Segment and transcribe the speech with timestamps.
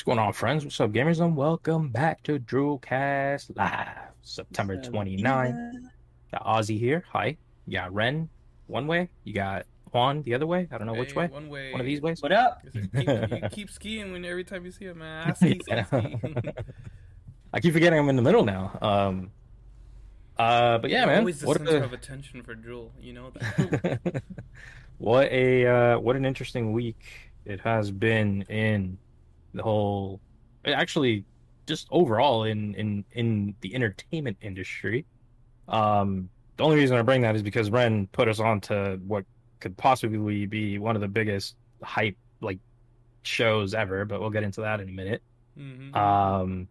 [0.00, 0.64] What's going on, friends?
[0.64, 1.20] What's up, gamers?
[1.20, 5.90] And welcome back to Drewcast Live, September 29th.
[6.32, 7.04] Got Aussie here.
[7.12, 7.36] Hi.
[7.66, 8.30] You got Ren
[8.66, 9.10] one way.
[9.24, 10.66] You got Juan the other way.
[10.72, 11.26] I don't know which way.
[11.26, 11.72] One way.
[11.72, 12.22] One of these ways.
[12.22, 12.62] What up?
[12.72, 15.32] You keep, you keep skiing when every time you see him, man.
[15.32, 15.84] I ski, Yeah.
[15.92, 16.54] I.
[17.52, 18.78] I keep forgetting I'm in the middle now.
[18.80, 19.30] Um.
[20.38, 20.78] Uh.
[20.78, 21.18] But yeah, man.
[21.18, 22.90] Always the What center a of attention for Jewel.
[22.98, 24.22] You know that.
[24.96, 27.04] what a uh, what an interesting week
[27.44, 28.96] it has been in
[29.54, 30.20] the whole.
[30.64, 31.24] Actually,
[31.66, 35.04] just overall in in in the entertainment industry.
[35.68, 36.28] Um.
[36.56, 39.24] The only reason I bring that is because Ren put us on to what
[39.60, 42.58] could possibly be one of the biggest hype like
[43.22, 45.22] shows ever, but we'll get into that in a minute.
[45.56, 46.68] hmm Um,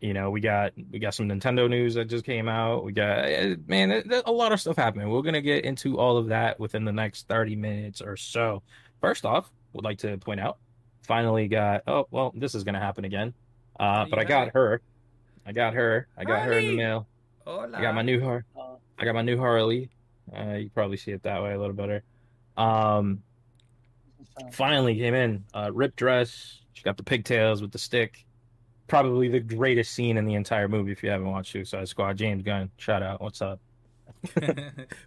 [0.00, 2.84] you know, we got we got some Nintendo news that just came out.
[2.84, 5.08] We got eh, man, there- a lot of stuff happening.
[5.08, 8.62] We're gonna get into all of that within the next thirty minutes or so.
[9.00, 10.58] First off, would like to point out,
[11.08, 11.82] finally got.
[11.88, 13.34] Oh well, this is gonna happen again.
[13.80, 14.80] Uh, but I got her.
[15.44, 16.06] I got her.
[16.16, 17.08] I got her in the mail.
[17.44, 17.76] Hola.
[17.76, 18.44] I got my new Har.
[18.98, 19.90] I got my new Harley.
[20.36, 22.02] Uh, you probably see it that way a little better.
[22.56, 23.22] Um,
[24.52, 25.44] finally came in.
[25.54, 26.60] Uh, ripped dress.
[26.74, 28.26] She got the pigtails with the stick.
[28.88, 30.92] Probably the greatest scene in the entire movie.
[30.92, 33.20] If you haven't watched Suicide Squad, James Gunn, shout out.
[33.20, 33.60] What's up?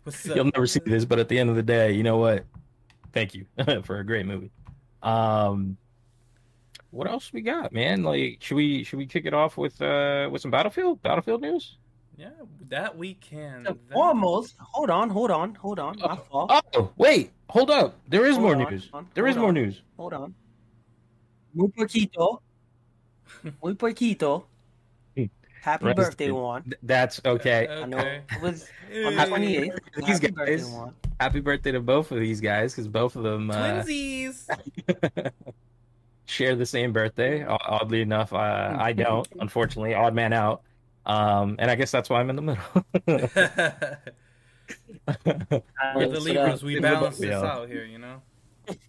[0.03, 0.36] What's up?
[0.36, 2.45] You'll never see this, but at the end of the day, you know what?
[3.14, 3.45] Thank you
[3.84, 4.52] for a great movie.
[5.03, 5.78] Um,
[6.92, 8.03] what else we got, man?
[8.03, 11.78] Like, should we should we kick it off with uh with some Battlefield Battlefield news?
[12.17, 12.30] Yeah,
[12.70, 13.66] that we can.
[13.66, 15.97] so That- foremost, hold on, hold on, hold on.
[16.00, 16.52] My fault.
[16.75, 17.95] Oh, wait, hold up.
[18.08, 18.89] There is Hold more on, news.
[18.94, 19.81] on, There is hold more news.
[19.97, 20.36] Hold on.
[21.53, 22.42] Muy poquito.
[23.64, 24.44] Muy poquito.
[25.17, 25.23] Hmm.
[25.62, 26.73] Happy Rest birthday, in- Juan.
[26.84, 27.67] That's okay.
[27.67, 28.22] I know Okay.
[28.36, 29.06] it was Hey.
[29.06, 29.80] on the 28th.
[29.95, 30.69] These Happy birthday, guys.
[30.69, 30.94] Juan.
[31.19, 34.47] Happy birthday to both of these guys because both of them uh, Twinsies.
[36.25, 37.45] share the same birthday.
[37.45, 39.27] Oddly enough, uh, I don't.
[39.39, 40.61] Unfortunately, odd man out.
[41.05, 42.63] Um, and I guess that's why I'm in the middle.
[45.96, 46.63] We're the Libras.
[46.63, 48.22] We balance this out here, you know.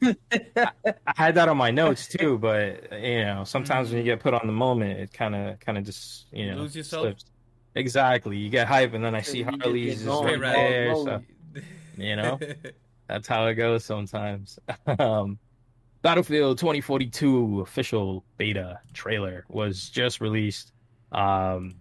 [0.56, 0.72] I
[1.16, 4.46] had that on my notes too, but you know, sometimes when you get put on
[4.46, 7.04] the moment, it kind of, kind of just, you know, Lose yourself?
[7.04, 7.24] slips.
[7.74, 8.36] Exactly.
[8.36, 10.52] You get hype, and then I see Harley's just right right.
[10.52, 10.94] there.
[10.94, 11.22] So.
[11.96, 12.38] You know?
[13.08, 14.58] that's how it goes sometimes.
[14.98, 15.38] um,
[16.02, 20.72] Battlefield 2042 official beta trailer was just released.
[21.12, 21.76] Um,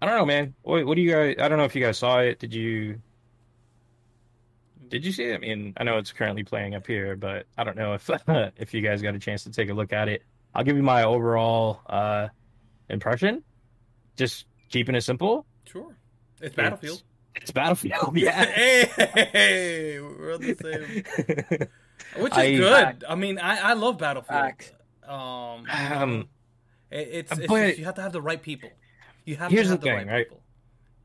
[0.00, 0.54] I don't know, man.
[0.62, 1.36] What, what do you guys?
[1.38, 2.38] I don't know if you guys saw it.
[2.38, 3.00] Did you?
[4.88, 5.34] Did you see it?
[5.34, 8.10] I mean, I know it's currently playing up here, but I don't know if
[8.58, 10.22] if you guys got a chance to take a look at it.
[10.54, 12.28] I'll give you my overall uh,
[12.90, 13.42] impression.
[14.16, 15.46] Just keeping it simple.
[15.64, 15.96] Sure.
[16.42, 17.02] It's Battlefield.
[17.34, 18.16] It's, it's Battlefield.
[18.18, 18.44] Yeah.
[18.44, 21.68] hey, we're on the same.
[22.16, 23.04] Which is I- good.
[23.08, 24.38] I mean, I, I love Battlefield.
[24.40, 24.72] Facts.
[25.06, 26.28] Um, Um,
[26.90, 28.70] it, it's, it's but- just, you have to have the right people.
[29.24, 30.26] You have Here's to have the the, thing, right, right?
[30.26, 30.42] people.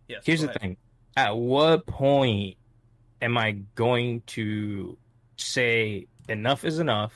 [0.08, 0.22] Yes.
[0.26, 0.62] Here's the ahead.
[0.62, 0.78] thing.
[1.16, 2.58] At what point
[3.22, 4.98] am I going to
[5.38, 7.14] say enough is enough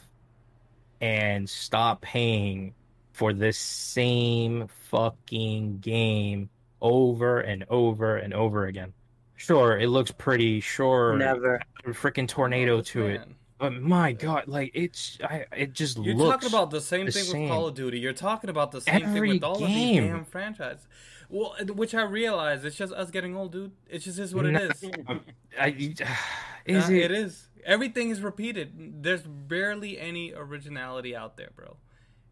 [0.99, 2.73] and stop paying
[3.13, 6.49] for this same fucking game
[6.81, 8.93] over and over and over again?
[9.35, 10.59] Sure, it looks pretty.
[10.59, 11.61] Sure, Never.
[11.87, 13.21] freaking tornado Oh, to it.
[13.61, 13.73] Man.
[13.73, 16.43] But my god, like it's, I, it just You're looks.
[16.43, 17.41] talking about the same the thing same.
[17.43, 17.99] with Call of Duty.
[17.99, 20.07] You're talking about the same Every thing with all of these game.
[20.07, 20.87] damn franchises.
[21.29, 23.71] Well, which I realize it's just us getting old, dude.
[23.89, 24.59] It just is what it No.
[24.61, 24.83] is.
[25.59, 25.67] I,
[26.65, 26.97] is Uh, it?
[26.97, 27.47] it is.
[27.65, 29.03] Everything is repeated.
[29.03, 31.77] There's barely any originality out there, bro.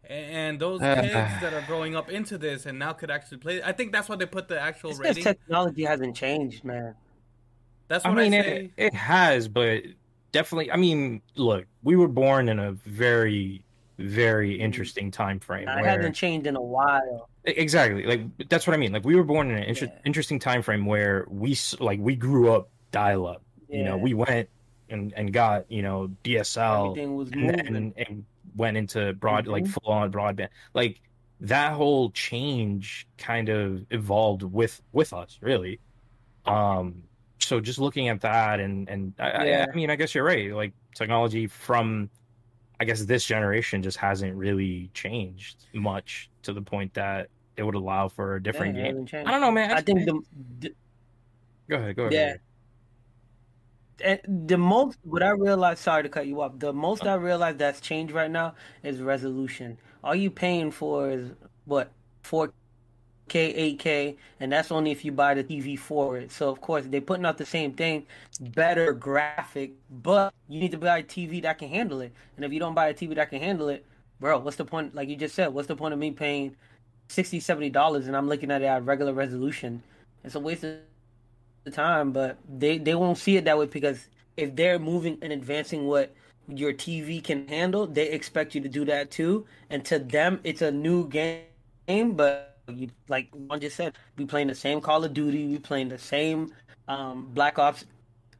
[0.04, 3.62] And those Uh, kids that are growing up into this and now could actually play.
[3.62, 5.24] I think that's why they put the actual It's because rating.
[5.34, 6.94] technology hasn't changed, man.
[7.88, 9.82] That's what I mean, I it, it has, but
[10.32, 10.70] definitely.
[10.72, 13.64] I mean, look, we were born in a very,
[13.98, 15.68] very interesting time frame.
[15.68, 17.28] It Where, hasn't changed in a while.
[17.44, 18.92] exactly, like that's what I mean.
[18.92, 19.98] Like we were born in an inter- Yeah.
[20.04, 23.42] interesting time frame where we like we grew up dial up.
[23.68, 24.48] You know, we went
[24.88, 27.76] and and got you know DSL Everything was and, moving.
[27.76, 28.24] and, and
[28.56, 29.68] went into broad like Mhm.
[29.82, 30.48] full on broadband.
[30.74, 31.00] Like
[31.42, 35.78] that whole change kind of evolved with with us, really.
[36.46, 37.04] Um,
[37.50, 39.66] so just looking at that and and I, Yeah.
[39.68, 40.52] I, I mean, I guess you're right.
[40.54, 42.08] Like technology from,
[42.78, 47.74] I guess this generation just hasn't really changed much to the point that it would
[47.74, 49.26] allow for a different Yeah, game.
[49.26, 49.72] I don't know, man.
[49.72, 50.20] I think the,
[50.60, 50.74] the
[51.68, 52.40] Go ahead, go ahead.
[54.00, 54.16] Yeah.
[54.24, 55.80] and the most what I realized.
[55.80, 56.52] Sorry to cut you off.
[56.56, 57.10] The most oh.
[57.10, 58.54] I realized that's changed right now
[58.84, 59.76] is resolution.
[60.04, 61.32] All you paying for is
[61.64, 61.90] what
[62.22, 62.52] four
[63.30, 66.32] K, 8K, and that's only if you buy the TV for it.
[66.32, 68.04] So of course they're putting out the same thing,
[68.40, 72.12] better graphic, but you need to buy a TV that can handle it.
[72.34, 73.86] And if you don't buy a TV that can handle it,
[74.18, 74.96] bro, what's the point?
[74.96, 76.56] Like you just said, what's the point of me paying
[77.06, 79.84] 60 70 dollars and I'm looking at it at regular resolution?
[80.24, 80.80] It's a waste of
[81.72, 85.86] time, but they they won't see it that way because if they're moving and advancing
[85.86, 86.12] what
[86.48, 89.46] your TV can handle, they expect you to do that too.
[89.68, 94.48] And to them, it's a new game, but you like one just said, we playing
[94.48, 96.52] the same Call of Duty, we playing the same
[96.88, 97.84] um, Black Ops,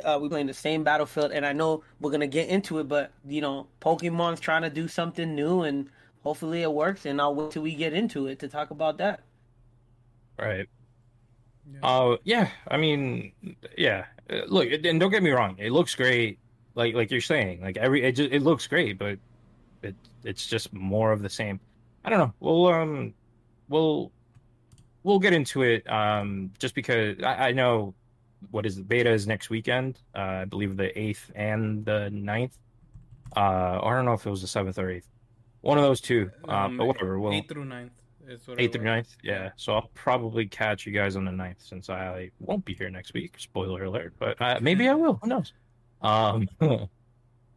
[0.05, 1.33] uh, we playing the same Battlefield.
[1.33, 4.89] And I know we're gonna get into it, but you know, Pokemon's trying to do
[4.89, 5.89] something new, and
[6.23, 7.07] hopefully it works.
[7.07, 9.21] And I'll wait till we get into it to talk about that.
[10.39, 10.69] Right.
[11.73, 11.79] Yeah.
[11.83, 12.49] Uh, yeah.
[12.69, 13.33] I mean,
[13.77, 14.07] yeah.
[14.29, 15.57] Uh, Look, and don't get me wrong.
[15.59, 16.39] It looks great.
[16.75, 17.61] Like like you're saying.
[17.61, 19.19] Like every it just, it looks great, but
[19.83, 19.95] it
[20.25, 21.61] it's just more of the same.
[22.05, 22.35] I don't know.
[22.41, 23.15] We'll um
[23.69, 24.13] we'll
[25.03, 25.89] we'll get into it.
[25.91, 27.95] Um, just because I, I know
[28.51, 30.01] what is the beta is next weekend.
[30.15, 32.53] Uh, I believe the eighth and the 9th.
[33.37, 35.09] Uh, I don't know if it was the seventh or eighth.
[35.61, 36.31] One of those two.
[36.49, 37.21] Uh, Um, but whatever.
[37.21, 37.93] We'll eighth through ninth
[38.27, 38.61] is what.
[38.61, 39.15] eighth or ninth.
[39.23, 39.51] Yeah.
[39.57, 43.13] So I'll probably catch you guys on the ninth since I won't be here next
[43.13, 43.35] week.
[43.39, 45.19] Spoiler alert, but uh, maybe I will.
[45.23, 45.53] Who knows?
[46.03, 46.49] Um,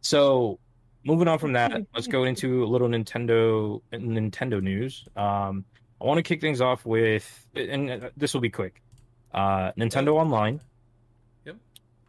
[0.02, 0.58] so
[1.04, 5.06] moving on from that, let's go into a little Nintendo Nintendo news.
[5.16, 5.64] Um,
[6.04, 8.82] I want to kick things off with, and uh, this will be quick.
[9.32, 10.60] Uh, Nintendo Online.
[11.46, 11.56] Yep.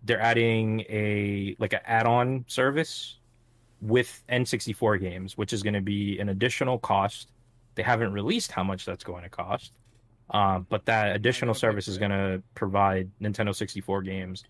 [0.04, 3.20] They're adding a like an add-on service
[3.82, 7.30] with N64 games, which is going to be an additional cost.
[7.76, 9.72] They haven't released how much that's going to cost,
[10.32, 14.44] um, but that additional service is going to provide Nintendo 64 games.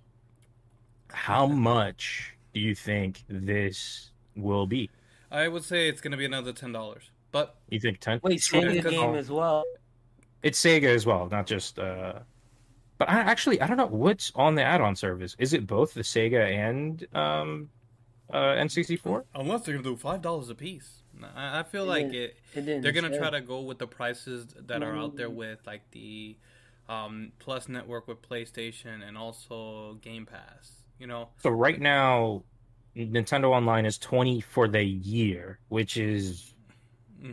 [1.11, 4.89] How much do you think this will be?
[5.31, 8.21] I would say it's gonna be another ten dollars, but You think 10?
[8.23, 9.63] Wait, Sega because- game as well.
[10.41, 11.77] It's Sega as well, not just.
[11.79, 12.19] Uh...
[12.97, 15.35] But I actually I don't know what's on the add-on service.
[15.37, 17.69] Is it both the Sega and um,
[18.31, 19.23] uh, N64?
[19.35, 21.03] unless they're gonna do five dollars a piece,
[21.35, 22.37] I, I feel It like it.
[22.53, 23.17] It They're gonna say.
[23.17, 25.33] try to go with the prices that are out there Mm.
[25.35, 26.37] with like the
[26.87, 30.71] um, Plus network with PlayStation and also Game Pass.
[30.99, 32.43] You know, So right now,
[32.95, 36.53] Nintendo Online is 20 for the year, which is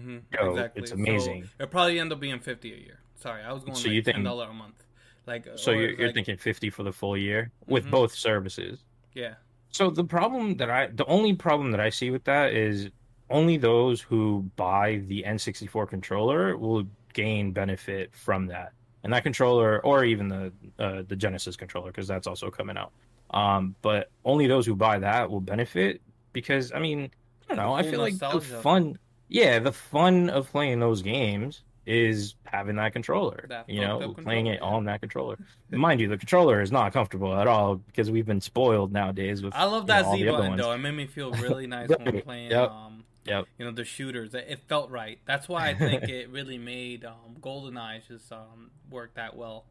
[0.01, 0.83] hmm Yo, exactly.
[0.83, 1.45] it's amazing.
[1.45, 3.01] So it'll probably end up being fifty a year.
[3.17, 4.85] Sorry, I was going So like you think- ten dollar a month.
[5.27, 7.91] Like so you're, you're thinking 50 for the full year with Mhm.
[7.93, 8.81] both services.
[9.15, 9.35] yeah.
[9.71, 12.91] So the problem that I, the only problem that I see with that is
[13.31, 16.85] only those who buy the N64 controller will
[17.15, 18.73] gain benefit from that,
[19.05, 22.93] and that controller, or even the uh, the Genesis controller, because that's also coming out.
[23.31, 26.03] Um, but only those who buy that will benefit
[26.35, 27.11] because I mean,
[27.49, 27.73] I don't know.
[27.73, 28.99] I feel like the fun,
[29.33, 33.47] yeah, the fun of playing those games is having that controller.
[33.49, 34.77] That you know, up playing it controller, yeah.
[34.77, 35.39] on that controller.
[35.71, 39.55] Mind you, the controller is not comfortable at all because we've been spoiled nowadays with.
[39.55, 40.73] I love you that know, Z button though.
[40.73, 42.25] It made me feel really nice when Right.
[42.25, 42.51] playing.
[42.51, 42.71] Yep.
[42.71, 43.47] Um, Yep.
[43.57, 44.35] You know the shooters.
[44.35, 45.21] It, it felt right.
[45.27, 49.65] That's why I think it really made um, GoldenEye just um, work that well.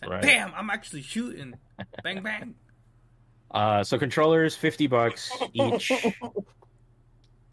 [0.00, 0.22] Like, Right.
[0.22, 0.52] Bam!
[0.56, 1.54] I'm actually shooting.
[2.02, 2.54] Bang bang.
[3.50, 5.92] Uh, so controllers, fifty bucks each,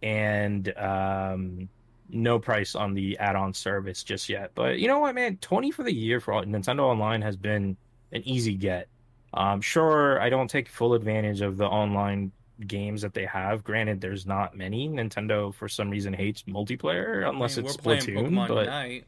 [0.01, 1.69] and um,
[2.09, 4.51] no price on the add-on service just yet.
[4.55, 5.37] But you know what, man?
[5.37, 7.77] Twenty for the year for Nintendo Online has been
[8.11, 8.87] an easy get.
[9.33, 12.31] Um, sure, I don't take full advantage of the online
[12.67, 13.63] games that they have.
[13.63, 14.89] Granted, there's not many.
[14.89, 19.05] Nintendo, for some reason, hates multiplayer unless I mean, it's Splatoon.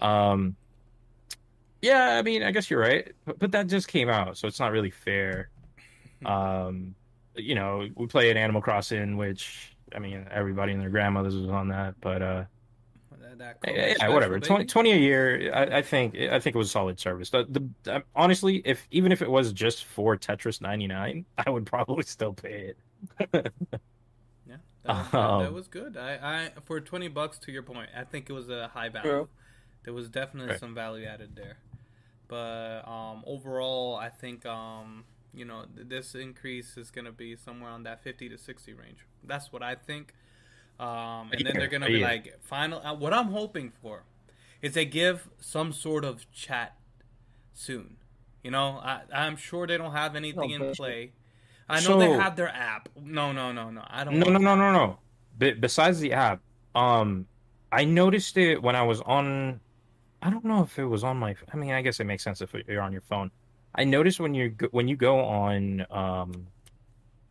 [0.00, 0.56] But um,
[1.80, 4.60] yeah, I mean, I guess you're right, but, but that just came out, so it's
[4.60, 5.48] not really fair.
[6.24, 6.94] Um,
[7.34, 11.48] you know, we play an Animal Crossing, which I mean, everybody and their grandmothers was
[11.50, 12.44] on that, but uh,
[13.38, 14.38] That, that yeah, whatever.
[14.38, 17.30] special, 20, 20 a year, I, I think, I think it was a solid service.
[17.30, 17.44] The,
[17.84, 22.04] the uh, honestly, if even if it was just for Tetris 99, I would probably
[22.04, 22.74] still pay
[23.32, 23.52] it.
[24.46, 25.18] Yeah, that was, good.
[25.20, 25.96] Um, that was good.
[25.96, 26.12] I,
[26.56, 29.08] I for twenty bucks to your point, I think it was a high value.
[29.10, 29.28] True.
[29.84, 30.60] There was definitely Right.
[30.60, 31.58] some value added there,
[32.28, 37.36] but um, overall, I think um, you know th- this increase is going to be
[37.36, 38.98] somewhere on that fifty to sixty range.
[39.24, 40.14] That's what I think.
[40.80, 42.80] Um, and then they're going to be like final.
[42.84, 44.04] Uh, what I'm hoping for
[44.60, 46.76] is they give some sort of chat
[47.52, 47.96] soon.
[48.42, 51.12] You know, I, I'm sure they don't have anything No, in play.
[51.68, 52.88] I know they have their app.
[53.00, 53.84] No, no, no, no.
[53.86, 54.18] I don't.
[54.18, 54.98] No, want no, no, no, no.
[55.38, 56.40] Be- besides the app,
[56.74, 57.26] um,
[57.70, 59.60] I noticed it when I was on.
[60.20, 61.34] I don't know if it was on my.
[61.52, 63.30] I mean, I guess it makes sense if you're on your phone.
[63.74, 66.46] I noticed when you go, when you go on um,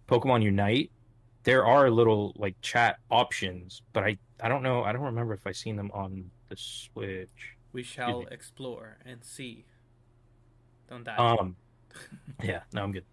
[0.08, 0.92] Pokemon Unite,
[1.44, 4.84] there are little like chat options, but I I don't know.
[4.84, 7.56] I don't remember if I seen them on the Switch.
[7.74, 9.66] We shall explore and see.
[10.90, 11.16] Don't die.
[11.16, 11.56] Um,
[12.44, 13.06] yeah, no, I'm good.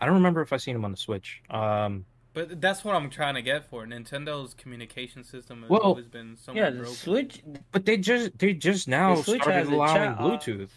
[0.00, 1.42] I don't remember if I seen them on the Switch.
[1.50, 6.06] Um, But that's what I'm trying to get for Nintendo's communication system has Well, always
[6.06, 6.94] been somewhat Yeah, the broken.
[6.94, 7.42] Switch.
[7.72, 10.70] But they just they just now The started allowing chat, uh, Bluetooth,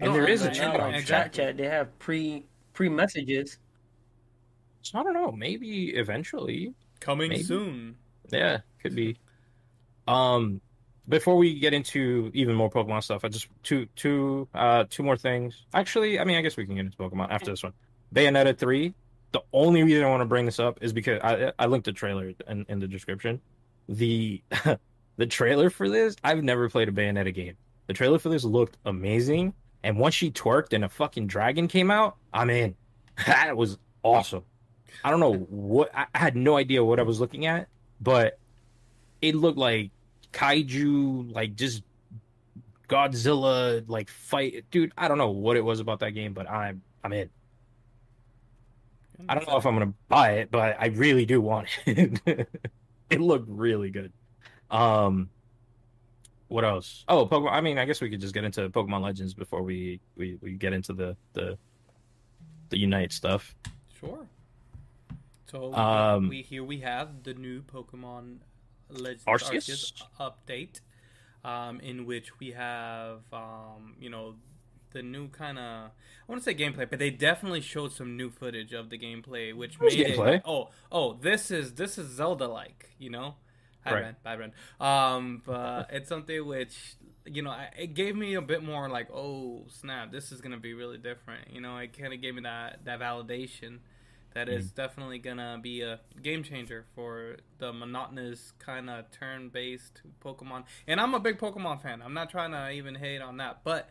[0.00, 1.00] and No, there is a chat know, now, option.
[1.00, 1.36] exactly.
[1.38, 1.56] chat chat.
[1.56, 3.58] They have pre pre messages.
[4.82, 5.32] So I don't know.
[5.32, 6.74] Maybe eventually.
[7.00, 7.42] Coming Maybe.
[7.42, 7.96] soon.
[8.30, 9.16] Yeah, could be.
[10.06, 10.60] Um,
[11.08, 15.16] before we get into even more Pokemon stuff, I just two two uh two more
[15.16, 15.64] things.
[15.74, 17.72] Actually, I mean, I guess we can get into Pokemon after this one.
[18.14, 18.94] Bayonetta three.
[19.32, 21.92] The only reason I want to bring this up is because I I linked a
[21.92, 23.40] trailer in, in the description.
[23.88, 24.42] The
[25.16, 27.54] the trailer for this, I've never played a Bayonetta game.
[27.86, 29.52] The trailer for this looked amazing,
[29.84, 32.74] and once she twerked and a fucking dragon came out, I'm in.
[33.26, 34.42] That was awesome.
[35.04, 37.68] I don't know what I had no idea what I was looking at,
[38.00, 38.38] but
[39.22, 39.92] it looked like
[40.32, 41.84] kaiju, like just
[42.88, 44.64] Godzilla, like fight.
[44.72, 47.30] Dude, I don't know what it was about that game, but I'm I'm in.
[49.28, 52.20] I don't know if I'm gonna buy it, but I really do want it.
[53.10, 54.12] it looked really good.
[54.70, 55.30] Um,
[56.54, 57.04] what else?
[57.08, 57.50] Oh, Pokemon.
[57.52, 60.52] I mean, I guess we could just get into Pokemon Legends before we we, we
[60.52, 61.58] get into the the
[62.68, 63.56] the Unite stuff.
[63.98, 64.28] Sure.
[65.50, 68.38] So Um, we here we have the new Pokemon
[68.88, 69.66] Legends Arceus?
[69.66, 70.80] Arceus update,
[71.44, 74.36] um, in which we have um, you know
[74.92, 78.30] the new kind of I want to say gameplay, but they definitely showed some new
[78.30, 80.36] footage of the gameplay, which There's made gameplay.
[80.36, 80.42] it.
[80.44, 83.34] Oh, oh, this is this is Zelda like, you know.
[83.84, 84.00] Hi, Right.
[84.02, 84.16] Ren.
[84.22, 84.52] Bye, Ren.
[84.80, 89.08] Um, but it's something which you know I, it gave me a bit more like,
[89.12, 91.50] oh snap, this is gonna be really different.
[91.52, 93.78] You know, it kind of gave me that that validation
[94.34, 100.64] that is definitely gonna be a game changer for the monotonous kind of turn-based Pokemon.
[100.88, 102.02] And I'm a big Pokemon fan.
[102.02, 103.90] I'm not trying to even hate on that, but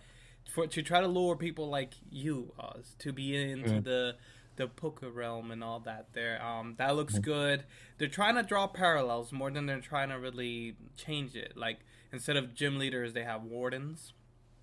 [0.53, 3.83] for to try to lure people like you, Oz, to be into Mm.
[3.85, 4.15] the
[4.55, 6.43] the Poke realm and all that there.
[6.43, 7.63] Um, that looks good.
[7.97, 11.57] They're trying to draw parallels more than they're trying to really change it.
[11.57, 11.79] Like
[12.11, 14.13] instead of gym leaders, they have wardens,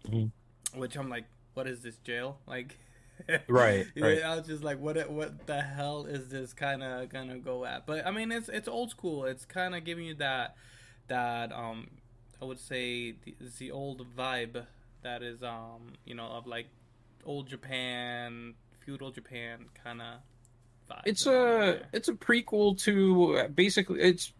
[0.06, 0.30] Mhm.
[0.74, 2.38] which I'm like, what is this jail?
[2.46, 2.78] Like,
[3.48, 4.22] Right, right.
[4.22, 5.10] I was just like, what?
[5.10, 7.84] What the hell is this kind of gonna go at?
[7.86, 9.26] But I mean, it's it's old school.
[9.26, 10.56] It's kind of giving you that
[11.08, 11.88] that um,
[12.40, 14.64] I would say the, the old vibe
[15.02, 16.68] that is um, you know, of like
[17.26, 20.14] old Japan, feudal Japan kind of
[20.90, 21.02] vibe.
[21.06, 24.32] It's a it's a prequel to uh, basically it's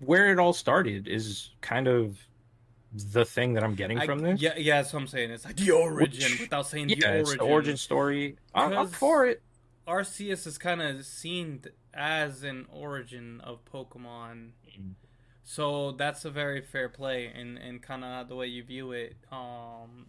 [0.00, 2.18] where it all started is kind of
[3.12, 4.40] the thing that I'm getting I- from this.
[4.40, 5.30] Yeah, yeah, that's what I'm saying.
[5.30, 7.46] It's like the origin Which- without saying Yeah, the it's origin.
[7.46, 8.36] the origin story.
[8.54, 9.42] I'm, I'm for it.
[9.88, 11.62] Arceus is kind of seen
[11.94, 14.50] as an origin of Pokemon.
[14.78, 14.92] Mm.
[15.44, 19.16] So that's a very fair play and, and kind of the way you view it.
[19.32, 20.06] Um,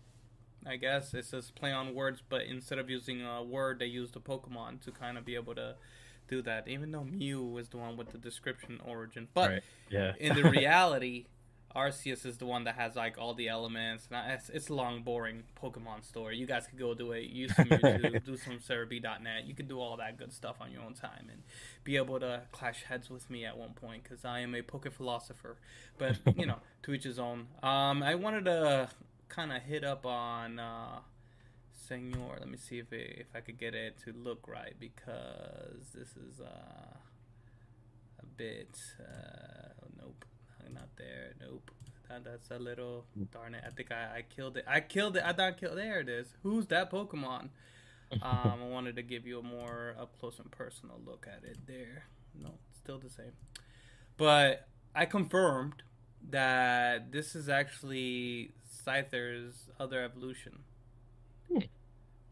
[0.67, 4.15] I guess it's just play on words, but instead of using a word, they used
[4.15, 5.75] a Pokemon to kind of be able to
[6.27, 6.67] do that.
[6.67, 9.63] Even though Mew is the one with the description origin, but right.
[9.89, 10.13] Yeah.
[10.20, 11.25] in the reality,
[11.75, 14.08] Arceus is the one that has like all the elements.
[14.12, 16.38] And it's, it's a long, boring Pokemon story.
[16.38, 17.24] You guys could go do it.
[17.29, 19.46] Use some YouTube, do some Serebii.net.
[19.46, 21.41] You could do all that good stuff on your own time and
[21.84, 24.91] be able to clash heads with me at one point because I am a Poke
[24.93, 25.58] philosopher.
[25.98, 27.48] But you know, to each his own.
[27.63, 28.89] Um, I wanted to
[29.33, 30.59] kind of hit up on.
[30.59, 30.99] Uh,
[31.87, 35.91] Senor, let me see if it, if I could get it to look right because
[35.93, 36.95] this is uh,
[38.19, 40.25] a bit uh, nope
[40.73, 41.71] not there nope.
[42.09, 45.23] That, that's a little darn it I think I, I killed it I killed it
[45.25, 46.33] I thought I killed there it is.
[46.43, 47.49] Who's that Pokemon?
[48.21, 51.57] Um, I wanted to give you a more up close and personal look at it
[51.67, 52.05] there.
[52.39, 53.33] No still the same.
[54.17, 55.83] But I confirmed
[56.29, 58.51] that this is actually
[58.85, 60.59] Scyther's other evolution
[61.51, 61.59] Hmm.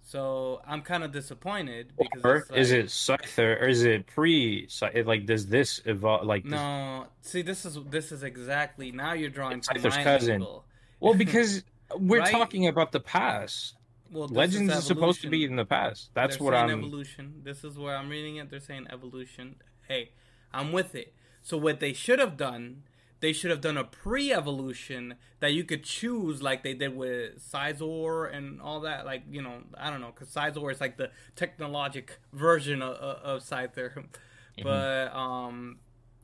[0.02, 5.06] so I'm kind of disappointed because it's is it Scyther or is it pre Scyther?
[5.06, 6.26] Like, does this evolve?
[6.26, 10.36] Like, No, see, this is this is exactly now you're drawing It's Scyther's cousin.
[10.36, 10.66] angle.
[11.00, 11.64] well, because
[11.98, 12.32] we're Right?
[12.32, 13.76] talking about the past.
[14.12, 16.10] Well, Legends is, supposed to be in the past.
[16.14, 16.70] That's They're what I'm.
[16.70, 17.42] evolution.
[17.44, 18.50] This is where I'm reading it.
[18.50, 19.56] They're saying evolution.
[19.88, 20.12] Hey,
[20.54, 21.14] I'm with it.
[21.42, 22.84] So what they should have done,
[23.22, 28.36] they should have done a pre-evolution that you could choose, like they did with Scizor
[28.36, 29.06] and all that.
[29.06, 33.42] Like you know, I don't know, because Scizor is like the technologic version of, of,
[33.42, 34.06] Scyther.
[34.60, 34.68] Mm-hmm.
[34.68, 35.80] But um,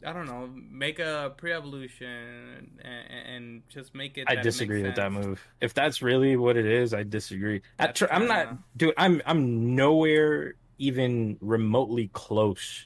[0.06, 0.50] I don't know.
[0.54, 4.25] Make a pre-evolution and, and just make it.
[4.27, 5.42] I it disagree makes with that move.
[5.62, 7.62] If that's really what it is, I disagree.
[7.80, 8.94] I tr- I'm not, dude.
[8.98, 12.86] I'm I'm nowhere even remotely close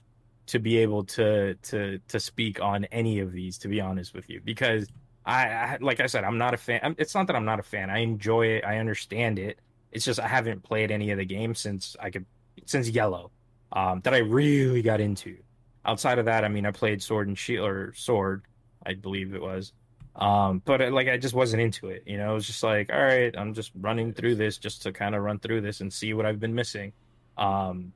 [0.51, 3.57] to be able to to to speak on any of these.
[3.59, 4.87] To be honest with you, because
[5.25, 6.79] I, I like I said, I'm not a fan.
[6.83, 7.89] I'm, it's not that I'm not a fan.
[7.89, 8.65] I enjoy it.
[8.65, 9.59] I understand it.
[9.91, 12.25] It's just I haven't played any of the games since I could
[12.65, 13.31] since Yellow,
[13.71, 15.37] um, that I really got into.
[15.85, 18.43] outside of that, I mean, I played Sword and Shield or Sword,
[18.85, 19.73] I believe it was.
[20.15, 22.03] Um, but it, like I just wasn't into it.
[22.05, 24.91] You know, it was just like, all right, I'm just running through this just to
[24.91, 26.93] kind of run through this and see what I've been missing.
[27.37, 27.93] Um,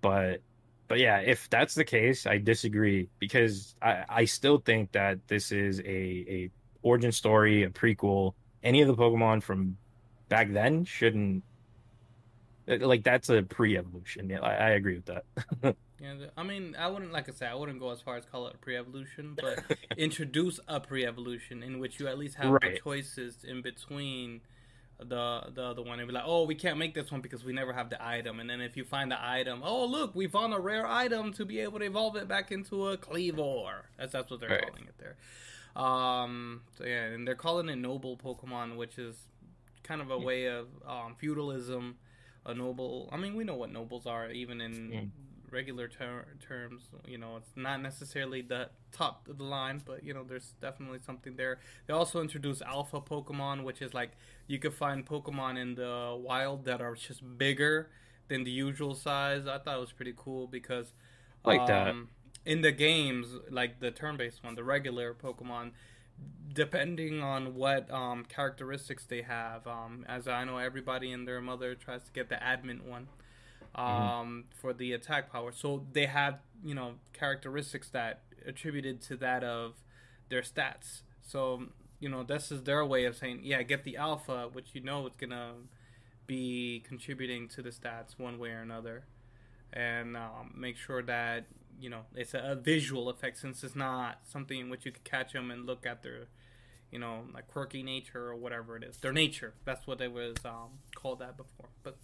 [0.00, 0.40] but
[0.92, 5.50] but yeah, if that's the case, I disagree because I, I still think that this
[5.50, 6.50] is a, a
[6.82, 8.34] origin story, a prequel.
[8.62, 9.78] Any of the Pokemon from
[10.28, 11.44] back then shouldn't
[12.68, 14.28] uh, like that's a pre-evolution.
[14.28, 15.76] Yeah, I, I agree with that.
[15.98, 18.48] Yeah, I mean, I wouldn't like I said, I wouldn't go as far as call
[18.48, 19.64] it a pre-evolution, but
[19.96, 22.82] introduce a pre-evolution in which you at least have the Right.
[22.82, 24.40] choices in between
[25.08, 27.52] the the other one and be like, oh, we can't make this one because we
[27.52, 30.52] never have the item, and then if you find the item, oh look, we found
[30.54, 33.82] a rare item to be able to evolve it back into a Kleavor.
[33.98, 34.66] That's that's what they're Right.
[34.68, 35.16] calling it there.
[35.74, 39.16] Um, so yeah, and they're calling it noble Pokemon, which is
[39.82, 41.96] kind of a way of um, feudalism.
[42.44, 43.08] A noble.
[43.12, 45.10] I mean, we know what nobles are, even in Mm.
[45.52, 46.88] Regular ter- terms.
[47.06, 50.98] You know, it's not necessarily the top of the line, but you know, there's definitely
[51.04, 51.60] something there.
[51.86, 54.12] They also introduced Alpha Pokemon, which is like
[54.46, 57.90] you could find Pokemon in the wild that are just bigger
[58.28, 59.46] than the usual size.
[59.46, 60.94] I thought it was pretty cool because
[61.44, 61.88] Like that.
[61.88, 62.08] um,
[62.44, 65.72] in the games, like the turn-based one, the regular Pokemon,
[66.52, 69.66] depending on what um, characteristics they have.
[69.66, 73.08] Um, as I know, everybody and their mother tries to get the admin one
[73.74, 75.52] um, for the attack power.
[75.52, 79.74] So they have you know characteristics that attributed to that of
[80.28, 81.02] their stats.
[81.22, 81.64] So
[82.00, 85.06] you know this is their way of saying, yeah, get the alpha, which you know
[85.06, 85.52] is gonna
[86.26, 89.04] be contributing to the stats one way or another,
[89.72, 91.46] and um, make sure that
[91.80, 95.04] you know it's a, a visual effect since it's not something in which you could
[95.04, 96.26] catch them and look at their
[96.90, 98.96] you know like quirky nature or whatever it is.
[98.98, 99.54] Their nature.
[99.64, 101.70] That's what it was um, called that before.
[101.82, 101.96] But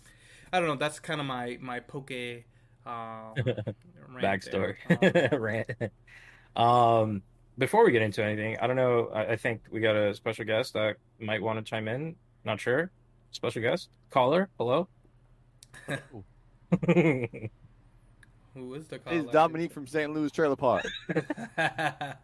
[0.52, 2.12] i don't know that's kind of my my poke
[2.88, 3.35] um,
[4.14, 4.76] rant Backstory.
[5.00, 5.28] there.
[5.35, 5.71] Um, Rant.
[6.57, 7.23] Um,
[7.59, 9.11] before we get into anything, I don't know.
[9.12, 12.17] I, I think we got a special guest that might want to chime in.
[12.45, 12.90] Not sure.
[13.33, 14.49] Special guest caller.
[14.58, 14.89] Hello.
[15.89, 15.95] who
[18.75, 19.17] is the caller?
[19.17, 19.32] It's caller?
[19.32, 20.13] Dominique from St.
[20.13, 20.87] Louis Trailer Park.
[21.13, 22.17] God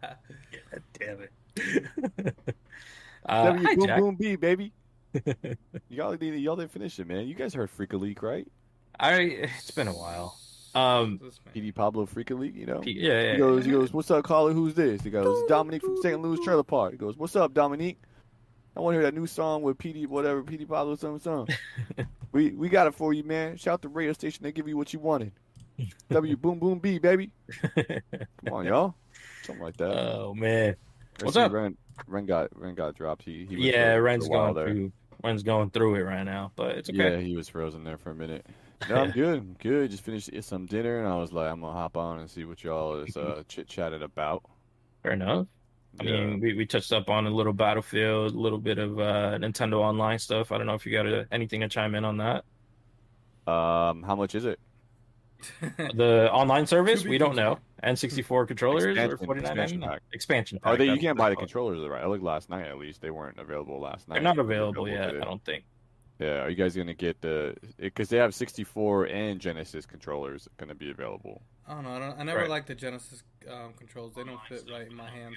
[0.99, 2.35] Damn it.
[3.27, 3.99] uh, W hi, boom Jack.
[3.99, 4.71] boom B baby.
[5.89, 7.27] y'all didn't y'all didn't finish it, man.
[7.27, 8.47] You guys heard Freaka Leak, right?
[8.99, 9.13] I.
[9.57, 10.37] It's been a while.
[10.73, 11.19] Um,
[11.55, 12.79] PD Pablo Freaka Leak, you know.
[12.79, 13.31] P- yeah, yeah.
[13.33, 14.51] He goes, he goes, what's up, caller?
[14.51, 15.01] Who's this?
[15.01, 16.21] He goes, Dominique from St.
[16.21, 16.91] Louis Trailer Park.
[16.91, 17.97] He goes, what's up, Dominique?
[18.75, 21.55] I want to hear that new song with PD, whatever, PD Pablo, something, something.
[22.33, 23.55] we we got it for you, man.
[23.55, 24.43] Shout the radio station.
[24.43, 25.31] They give you what you wanted.
[26.09, 27.31] W boom boom B baby.
[27.75, 28.95] Come on, y'all.
[29.43, 29.91] Something like that.
[29.91, 30.75] oh man.
[31.21, 31.53] What's up?
[31.53, 33.23] Ren, Ren got Ren got dropped.
[33.23, 34.73] He, he Yeah, Ren's gone Ren's while going there.
[34.75, 34.91] through.
[35.23, 37.13] Ren's going through it right now, but it's okay.
[37.13, 38.45] Yeah, he was frozen there for a minute.
[38.87, 39.39] No, I'm good.
[39.39, 39.89] I'm good.
[39.89, 42.63] Just finished some dinner, and I was like, I'm gonna hop on and see what
[42.63, 44.43] y'all is uh, chit chatted about.
[45.03, 45.47] Fair enough.
[45.99, 46.11] I Yeah.
[46.11, 49.79] mean, we, we touched up on a little Battlefield, a little bit of uh, Nintendo
[49.79, 50.51] Online stuff.
[50.51, 52.45] I don't know if you got uh anything to chime in on that.
[53.47, 54.59] um, how much is it?
[55.93, 57.59] The online service, we don't know.
[57.83, 60.01] N64 controllers Expansion- or 49 expansion pack.
[60.13, 60.85] Expansion Are they?
[60.85, 62.03] You can't buy the controllers, right?
[62.03, 62.65] I looked last night.
[62.67, 64.15] At least they weren't available last night.
[64.15, 65.21] They're not They're available yet, today.
[65.21, 65.63] I don't think.
[66.19, 67.55] Yeah, are you guys gonna get the?
[67.77, 71.41] Because they have 64 and Genesis controllers gonna be available.
[71.67, 71.91] I don't know.
[71.91, 72.49] I, don't, I never Right.
[72.49, 73.21] liked the Genesis
[73.51, 74.13] um, controls.
[74.15, 75.35] They don't fit right in my hands.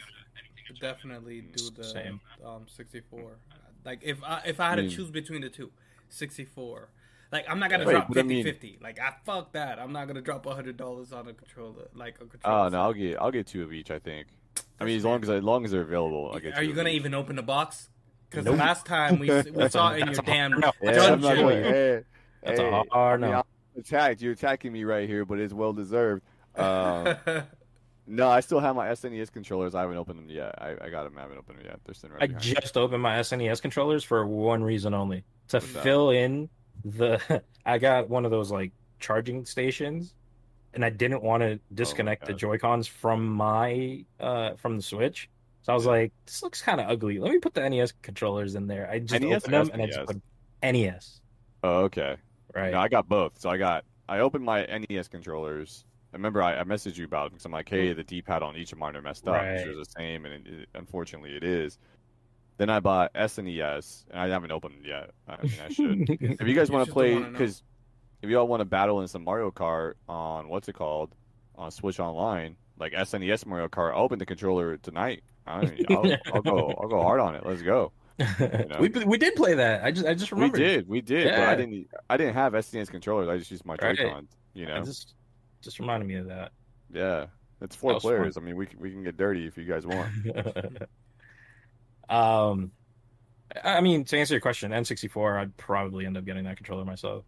[0.71, 2.21] Would definitely do the Same.
[2.45, 3.39] um 64.
[3.85, 5.71] Like if I if I had I mean- to choose between the two,
[6.11, 6.89] 64.
[7.31, 8.79] Like I'm not gonna Wait, drop but I mean- 50.
[8.83, 9.79] Like I fuck that.
[9.79, 11.89] I'm not gonna drop hundred dollars on a controller.
[11.95, 12.59] Like a controller.
[12.59, 12.71] Oh controller.
[12.71, 13.91] no, I'll get I'll get two of each.
[13.91, 14.29] I think.
[14.81, 16.55] I mean, as long as as long as they're available, I'll get.
[16.55, 16.97] Are two you of gonna each.
[16.97, 17.91] even open the box?
[18.31, 18.55] Because Nope.
[18.57, 20.73] the last time we we saw it in your That's a damn hard no.
[20.83, 21.45] Yeah, That's not dungeon.
[21.45, 21.63] going.
[21.65, 22.01] Hey,
[22.43, 23.33] That's a hard no.
[23.33, 23.45] I'm
[23.81, 24.21] attacked.
[24.23, 26.23] You're attacking me right here, but it's well deserved.
[26.59, 27.15] Um,
[28.07, 29.75] no, I still have my SNES controllers.
[29.77, 30.55] I haven't opened them yet.
[30.61, 31.17] I, I got them.
[31.17, 31.79] I haven't opened them yet.
[31.85, 32.55] They're sitting right I behind me.
[32.61, 35.83] just opened my SNES controllers for one reason only to What's that?
[35.85, 36.49] fill in
[36.85, 37.43] the.
[37.67, 40.15] I got one of those like charging stations,
[40.75, 42.39] and I didn't want to disconnect the God.
[42.39, 45.29] Joy Cons from my uh from the Switch.
[45.63, 47.19] So I was like, this looks kind of ugly.
[47.19, 48.89] Let me put the NES controllers in there.
[48.91, 50.23] I just NES opened them and I just put
[50.63, 51.21] NES.
[51.63, 52.17] Oh, okay.
[52.55, 52.73] Right.
[52.73, 53.39] No, I got both.
[53.39, 55.85] So I got I opened my NES controllers.
[56.15, 58.57] I remember I, I messaged you about it because I'm like, hey, the D-pad on
[58.57, 59.35] each of mine are messed up.
[59.35, 59.57] Right.
[59.57, 61.79] It's the same, and it, it- unfortunately, it is.
[62.59, 65.11] Then I bought SNES, and I haven't opened it yet.
[65.29, 66.11] I mean, I should.
[66.41, 67.39] if you guys want to play, don't wanna know.
[67.39, 67.63] because
[68.21, 71.15] if y'all want to battle in some Mario Kart on what's it called
[71.55, 75.23] on Switch Online, like SNES Mario Kart, I'll open the controller tonight.
[75.47, 76.75] I will I'll go.
[76.81, 77.47] I'll go hard on it.
[77.47, 77.93] Let's go.
[78.19, 78.67] know?
[78.81, 79.85] we we did play that.
[79.85, 80.59] I just I just remember.
[80.59, 81.51] We did, we did, but Yeah.
[81.51, 81.87] I didn't.
[82.11, 83.29] I didn't have SNES controllers.
[83.29, 83.97] I just used my Right.
[83.97, 84.37] Joy-Cons.
[84.55, 84.85] You I know.
[84.85, 85.15] just
[85.63, 86.51] just reminded me of that.
[86.93, 87.27] Yeah.
[87.61, 88.37] It's four That was players.
[88.37, 90.09] I mean, we we can get dirty if you guys want.
[92.09, 92.71] Um,
[93.65, 97.25] I mean, to answer your question, N64, I'd probably end up getting that controller myself.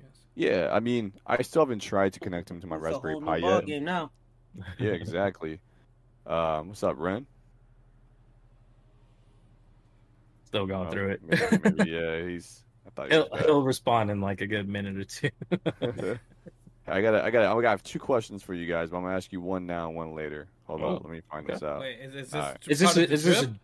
[0.00, 0.10] Yes.
[0.34, 3.20] yeah, I mean, I still haven't tried to connect him to my It's Raspberry whole
[3.22, 3.66] new Pi ball yet.
[3.66, 4.10] game now.
[4.78, 5.58] Yeah, exactly.
[6.26, 7.26] um, what's up, Ren?
[10.44, 11.20] Still going Oh, through it.
[11.24, 12.62] Maybe, maybe, yeah, he's.
[12.86, 15.30] I thought he He'll, he'll respond in like a good minute or two.
[16.86, 19.16] I gotta, I gotta, I gotta have two questions for you guys, but I'm gonna
[19.16, 20.48] ask you one now, and one later.
[20.66, 21.54] Hold Oh, on, let me find okay.
[21.54, 21.80] this out.
[21.80, 22.58] Wait, is, is this Alright.
[22.68, 23.56] is this a, is this a, drip?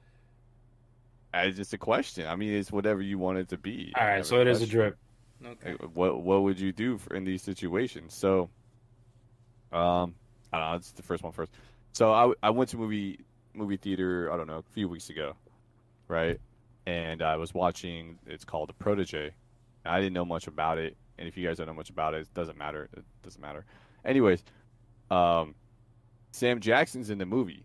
[1.32, 2.26] It's just a question.
[2.26, 3.92] I mean, it's whatever you want it to be.
[3.96, 4.16] All right, I right?
[4.18, 4.96] have So it is a drip.
[5.44, 5.72] Okay.
[5.72, 8.14] Like, what what would you do for, in these situations?
[8.14, 8.50] So,
[9.72, 10.14] um,
[10.52, 10.76] I don't know.
[10.76, 11.52] It's the first one first.
[11.92, 13.20] So I, I went to movie
[13.54, 14.32] movie theater.
[14.32, 15.34] I don't know a few weeks ago,
[16.08, 16.38] right?
[16.86, 18.18] And I was watching.
[18.26, 19.30] It's called The Protege.
[19.86, 22.22] I didn't know much about it, and if you guys don't know much about it,
[22.22, 22.88] it doesn't matter.
[22.96, 23.64] It doesn't matter.
[24.04, 24.42] Anyways,
[25.10, 25.54] um,
[26.32, 27.64] Sam Jackson's in the movie,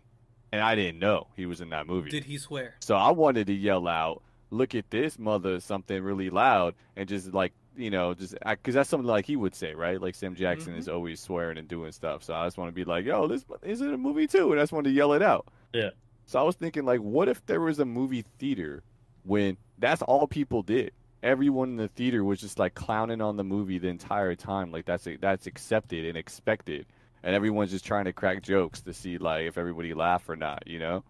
[0.52, 2.10] and I didn't know he was in that movie.
[2.10, 2.74] Did he swear?
[2.80, 7.32] So I wanted to yell out, "Look at this mother!" something really loud, and just
[7.32, 10.00] like you know, just because that's something like he would say, right?
[10.00, 10.80] Like Sam Jackson mm-hmm.
[10.80, 12.22] is always swearing and doing stuff.
[12.22, 14.60] So I just want to be like, "Yo, this is it a movie too?" And
[14.60, 15.46] I just wanted to yell it out.
[15.72, 15.90] Yeah.
[16.26, 18.82] So I was thinking, like, what if there was a movie theater
[19.24, 20.92] when that's all people did?
[21.22, 24.84] Everyone in the theater was just like clowning on the movie the entire time, like
[24.84, 26.86] that's that's accepted and expected,
[27.26, 30.62] and everyone's just trying to crack jokes to see like if everybody laugh or not,
[30.66, 31.02] you know?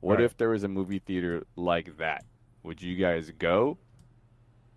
[0.00, 0.24] What Right.
[0.24, 2.24] if there was a movie theater like that?
[2.62, 3.78] Would you guys go?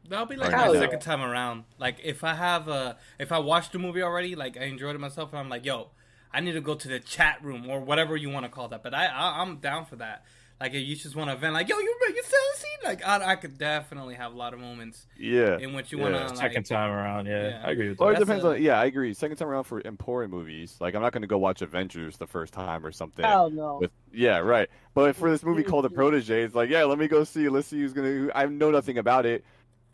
[0.08, 0.80] That'll be like Hell my yeah.
[0.80, 1.66] second time around.
[1.78, 5.00] Like if I have a, if I watched the movie already, like I enjoyed it
[5.00, 5.90] myself, and I'm like, yo,
[6.32, 8.82] I need to go to the chat room or whatever you want to call that.
[8.82, 10.24] But I, I I'm down for that.
[10.60, 12.88] Like if you just want to vent, like yo, you you still see?
[12.88, 15.58] Like I, I could definitely have a lot of moments Yeah.
[15.58, 16.04] in which you Yeah.
[16.04, 16.38] want to like.
[16.38, 17.62] Second time around, yeah, Yeah.
[17.66, 18.18] I agree with Or that.
[18.22, 18.62] it depends a- on.
[18.62, 19.14] Yeah, I agree.
[19.14, 22.28] Second time around for important movies, like I'm not going to go watch Avengers the
[22.28, 23.26] first time or something.
[23.26, 23.80] Hell no.
[23.82, 24.70] With yeah, right.
[24.94, 27.50] But for this movie called The Protege, it's like, yeah, let me go see.
[27.50, 28.30] Let's see who's gonna.
[28.34, 29.44] I know nothing about it.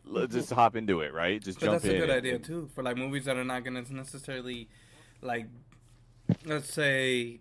[0.06, 0.60] Let's just mm-hmm.
[0.60, 1.41] hop into it, right?
[1.41, 3.63] Just But jump that's a good and- idea too for like movies that are not
[3.63, 4.69] gonna necessarily,
[5.21, 5.47] like,
[6.45, 7.39] let's say,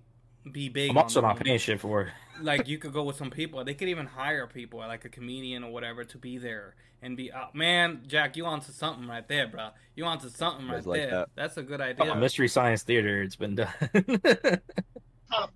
[0.51, 0.91] be big.
[0.91, 2.09] I'm also the not paying shit for it.
[2.43, 3.63] like you could go with some people.
[3.65, 7.31] They could even hire people, like a comedian or whatever, to be there and be.
[7.33, 9.69] Uh, man, Jack, you onto something right there, bro.
[9.95, 11.11] You onto something right like there.
[11.11, 11.29] that?
[11.35, 12.15] That's a good Oh, idea.
[12.15, 13.69] Mystery Science Theater, it's been done.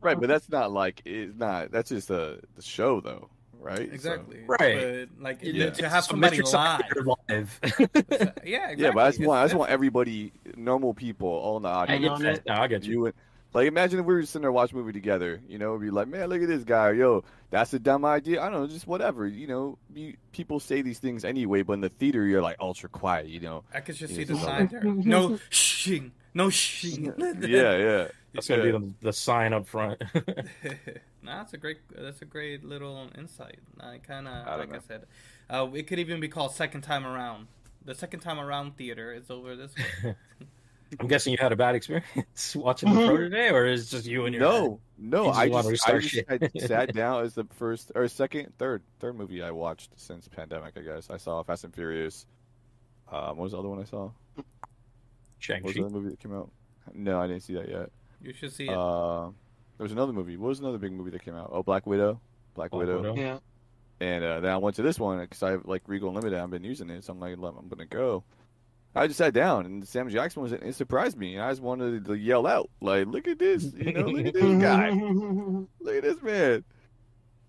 [0.01, 1.73] Right, but that's not like it's not.
[1.73, 3.88] That's just a the show though, right?
[3.88, 4.44] So- exactly.
[4.47, 5.09] Right.
[5.11, 5.70] But, like Yeah.
[5.70, 6.92] to have So somebody Mystery Science live.
[6.92, 7.61] Theater live.
[8.44, 8.85] yeah, exactly.
[8.85, 11.73] yeah, but I just want I just want everybody, normal people, all in the I
[11.97, 12.23] audience.
[12.23, 12.55] get that.
[12.55, 12.92] No, I get you.
[12.92, 13.14] You would
[13.55, 16.09] like imagine if we were sitting there watching a movie together, you know, be like,
[16.09, 18.43] man, look at this guy, yo, that's a dumb idea.
[18.43, 19.79] I don't know, just whatever, you know.
[19.95, 23.38] You, people say these things anyway, but in the theater, you're like ultra quiet, you
[23.38, 23.62] know.
[23.73, 24.83] I could just Yeah, see the sign there.
[24.85, 26.11] No shing.
[26.35, 27.14] No shing.
[27.17, 28.09] Yeah, yeah.
[28.33, 28.73] That's gonna yeah.
[28.73, 30.03] be the, the sign up front.
[31.23, 31.79] nah, that's a great.
[31.97, 33.61] That's a great little insight.
[33.79, 35.05] I kind of, don't like I said,
[35.49, 37.47] uh, it could even be called second time around.
[37.85, 40.17] The second time around theater is over this way.
[41.01, 44.27] I'm guessing you had a bad experience watching the Protege, or is it just you
[44.27, 46.27] and your No, no, You just I wanted just, I just shit.
[46.29, 50.75] I sat down as the first or second, third, third movie I watched since pandemic.
[50.77, 52.27] I guess I saw Fast and Furious.
[53.11, 54.11] Um, what was the other one I saw?
[54.35, 54.47] What
[55.39, 55.81] Shang was Chi?
[55.81, 56.51] the other movie that came out?
[56.93, 57.91] No, I didn't see that yet.
[58.23, 58.75] You should see it.
[58.75, 59.31] Uh,
[59.77, 60.37] there was another movie.
[60.37, 61.51] What was another big movie that came out?
[61.53, 62.21] Oh, Black Widow.
[62.55, 63.03] Black, Black Widow.
[63.03, 63.17] Widow.
[63.17, 63.39] Yeah.
[64.01, 66.39] And uh, then I went to this one because I have like Regal Unlimited.
[66.39, 68.25] I've been using it, so I'm like, I'm gonna go.
[68.95, 70.53] I just sat down, and Sam Jackson was.
[70.53, 71.35] It surprised me.
[71.35, 73.73] And I just wanted to yell out, like, "Look at this!
[73.75, 74.91] You know, look at this guy!
[75.81, 76.65] Look at this man!"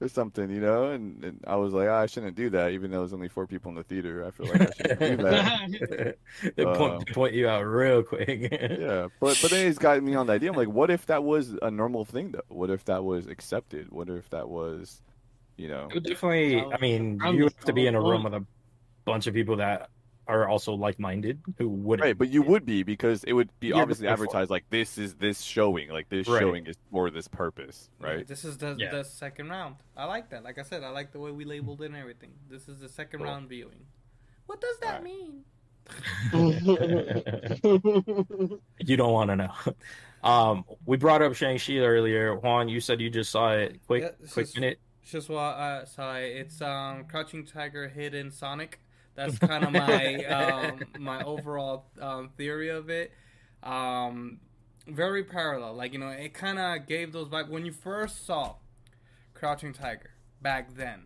[0.01, 0.91] Or something, you know.
[0.91, 3.45] And, and I was like, "Ah, I shouldn't do that, even though there's only four
[3.47, 4.25] people in the theater.
[4.25, 6.17] I feel like I shouldn't do that.
[6.55, 8.27] they Uh, point, point you out real quick.
[8.51, 10.49] yeah, but but then he's got me on the idea.
[10.49, 12.41] I'm like, what if that was a normal thing though?
[12.47, 13.91] What if that was accepted?
[13.91, 15.01] What if that was,
[15.57, 15.87] you know?
[15.89, 16.59] It would definitely.
[16.59, 18.45] I mean, you have to be in a room with a
[19.05, 19.89] bunch of people that
[20.27, 21.99] are also like-minded who would.
[22.01, 24.27] Right, but you would be because it would be You're obviously prepared for it.
[24.29, 26.39] advertised like this is this showing, like this Right.
[26.39, 28.27] showing is for this purpose, Yeah, right?
[28.27, 28.91] This is the Yeah.
[28.91, 29.75] the second round.
[29.95, 30.43] I like that.
[30.43, 32.31] Like I said, I like the way we labeled it and everything.
[32.49, 33.27] This is the second Cool.
[33.27, 33.85] round viewing.
[34.47, 35.03] What does that Alright.
[35.03, 35.43] mean?
[38.79, 39.51] you don't want to know.
[40.23, 42.35] Um, we brought up Shang Chi earlier.
[42.35, 43.79] Juan, you said you just saw it.
[43.85, 44.79] Quick, Yeah, quick just- minute.
[45.03, 48.79] It's just what uh, sorry, it's um Crouching Tiger, Hidden Sonic.
[49.15, 53.11] That's kind of my um my overall um, theory of it.
[53.63, 54.39] Um,
[54.87, 55.73] very parallel.
[55.75, 58.55] Like you know, it kind of gave those vibes when you first saw
[59.33, 61.03] Crouching Tiger back then.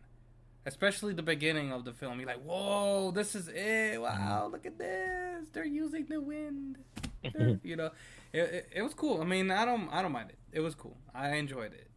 [0.66, 4.00] Especially the beginning of the film, you're like, "Whoa, this is it!
[4.02, 5.48] Wow, look at this!
[5.54, 6.78] They're using the wind."
[7.64, 7.92] You know,
[8.32, 9.22] it, it, it was cool.
[9.22, 10.38] I mean, I don't I don't mind it.
[10.54, 10.96] it was cool.
[11.14, 11.88] I enjoyed it.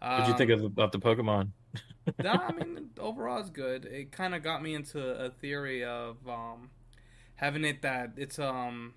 [0.00, 1.50] What'd you think Um, of about the Pokemon?
[2.22, 3.84] No, I mean overall it's good.
[3.86, 6.70] It kind of got me into a theory of um,
[7.36, 8.94] having it that it's um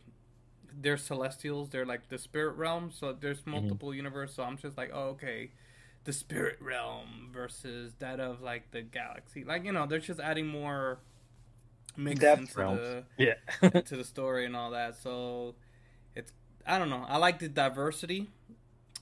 [0.79, 1.69] they're celestials.
[1.69, 2.91] They're like the spirit realm.
[2.91, 4.35] So there's multiple universe.
[4.35, 5.51] So I'm just like, oh okay,
[6.05, 9.43] the spirit realm versus that of like the galaxy.
[9.43, 10.99] Like you know, they're just adding more
[11.95, 12.81] mix Depth into realms.
[12.81, 13.35] the Yeah.
[13.73, 14.95] into the story and all that.
[14.97, 15.55] So
[16.15, 16.31] it's
[16.65, 17.05] I don't know.
[17.07, 18.29] I like the diversity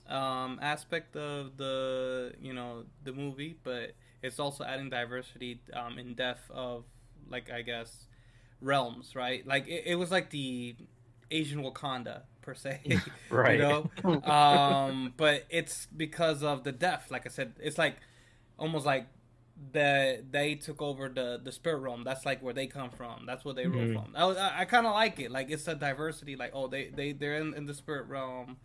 [0.08, 3.92] um, aspect of the you know the movie, but
[4.22, 6.84] it's also adding diversity um, in depth of
[7.28, 8.06] like I guess
[8.60, 9.46] realms, right?
[9.46, 10.76] Like it, it was like the
[11.30, 12.80] Asian Wakanda per se,
[13.30, 13.58] Right.
[13.58, 13.62] You
[14.04, 17.10] know, um, but it's because of the depth.
[17.10, 17.96] Like I said, it's like
[18.58, 19.08] almost like
[19.72, 22.04] the they took over the the spirit realm.
[22.04, 23.24] That's like where they come from.
[23.26, 23.92] That's where they rule Mhm.
[23.94, 24.12] from.
[24.14, 25.30] I, I, I kind of like it.
[25.30, 26.36] Like it's a diversity.
[26.36, 28.58] Like oh, they they they're in, in the spirit realm,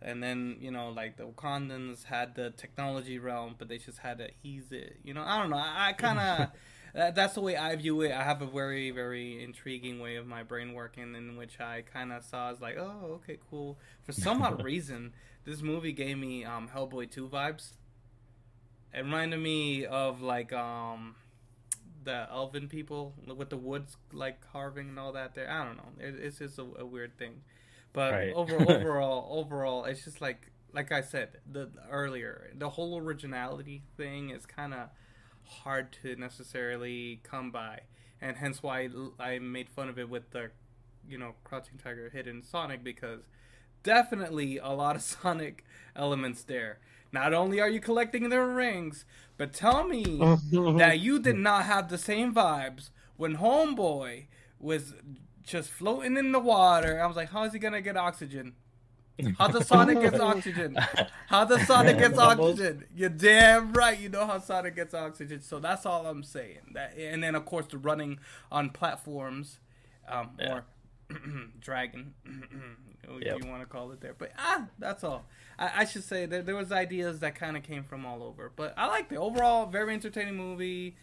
[0.00, 4.18] and then you know like the Wakandans had the technology realm, but they just had
[4.18, 4.98] to ease it.
[5.02, 5.56] You know, I don't know.
[5.56, 6.48] I, I kind of.
[6.94, 8.12] That, that's the way I view it.
[8.12, 12.12] I have a very, very intriguing way of my brain working, in which I kind
[12.12, 13.78] of saw as like, oh, okay, cool.
[14.04, 15.12] For some odd reason,
[15.44, 17.72] this movie gave me um, Hellboy two vibes.
[18.94, 21.14] It reminded me of like um,
[22.04, 25.34] the Elven people with the woods like carving and all that.
[25.34, 25.90] There, I don't know.
[25.98, 27.42] It, it's just a, a weird thing,
[27.92, 28.32] but Right.
[28.32, 34.30] over overall, overall, it's just like like I said the earlier, the whole originality thing
[34.30, 34.88] is kind of
[35.44, 37.80] hard to necessarily come by,
[38.20, 40.50] and hence why I made fun of it with the,
[41.08, 43.22] you know, Crouching Tiger, Hidden Sonic because
[43.82, 45.64] definitely a lot of Sonic
[45.96, 46.78] elements there.
[47.12, 49.04] Not only are you collecting their rings,
[49.36, 50.30] but tell me
[50.74, 54.26] that you did not have the same vibes when Homeboy
[54.60, 54.94] was
[55.48, 57.00] just floating in the water.
[57.02, 58.54] I was like, how is he gonna get oxygen?
[59.36, 60.76] How the Sonic gets oxygen?
[61.26, 62.84] How the Sonic gets oxygen?
[62.94, 63.98] You're damn right.
[63.98, 65.40] You know how Sonic gets oxygen.
[65.42, 66.58] So that's all I'm saying.
[66.74, 68.20] That and then of course the running
[68.52, 69.58] on platforms,
[70.08, 70.52] um, Yeah.
[70.52, 70.64] or
[71.60, 72.14] dragon,
[73.08, 73.38] if Yep.
[73.42, 74.14] you want to call it there.
[74.16, 75.24] But ah, that's all.
[75.58, 78.52] I, I should say that there was ideas that kind of came from all over.
[78.54, 79.66] But I liked it overall.
[79.66, 80.94] Very entertaining movie.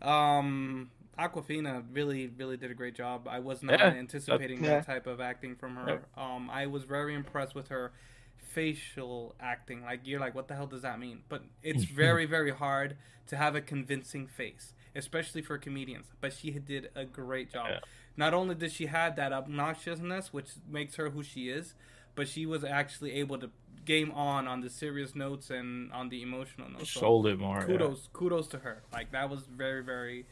[0.00, 3.26] Um, Awkwafina really, really did a great job.
[3.28, 4.76] I was not Yeah, anticipating yeah.
[4.76, 6.02] that type of acting from her.
[6.16, 7.92] Um, I was very impressed with her
[8.36, 9.82] facial acting.
[9.82, 11.20] Like you're like, what the hell does that mean?
[11.28, 12.96] But it's very, very hard
[13.28, 16.06] to have a convincing face, especially for comedians.
[16.20, 17.66] But she did a great job.
[17.70, 17.78] Yeah.
[18.16, 21.74] Not only did she have that obnoxiousness, which makes her who she is,
[22.14, 23.50] but she was actually able to
[23.84, 26.90] game on on the serious notes and on the emotional notes.
[26.90, 27.60] So Sold it more.
[27.60, 27.64] yeah.
[27.66, 30.26] kudos kudos to her like that was very very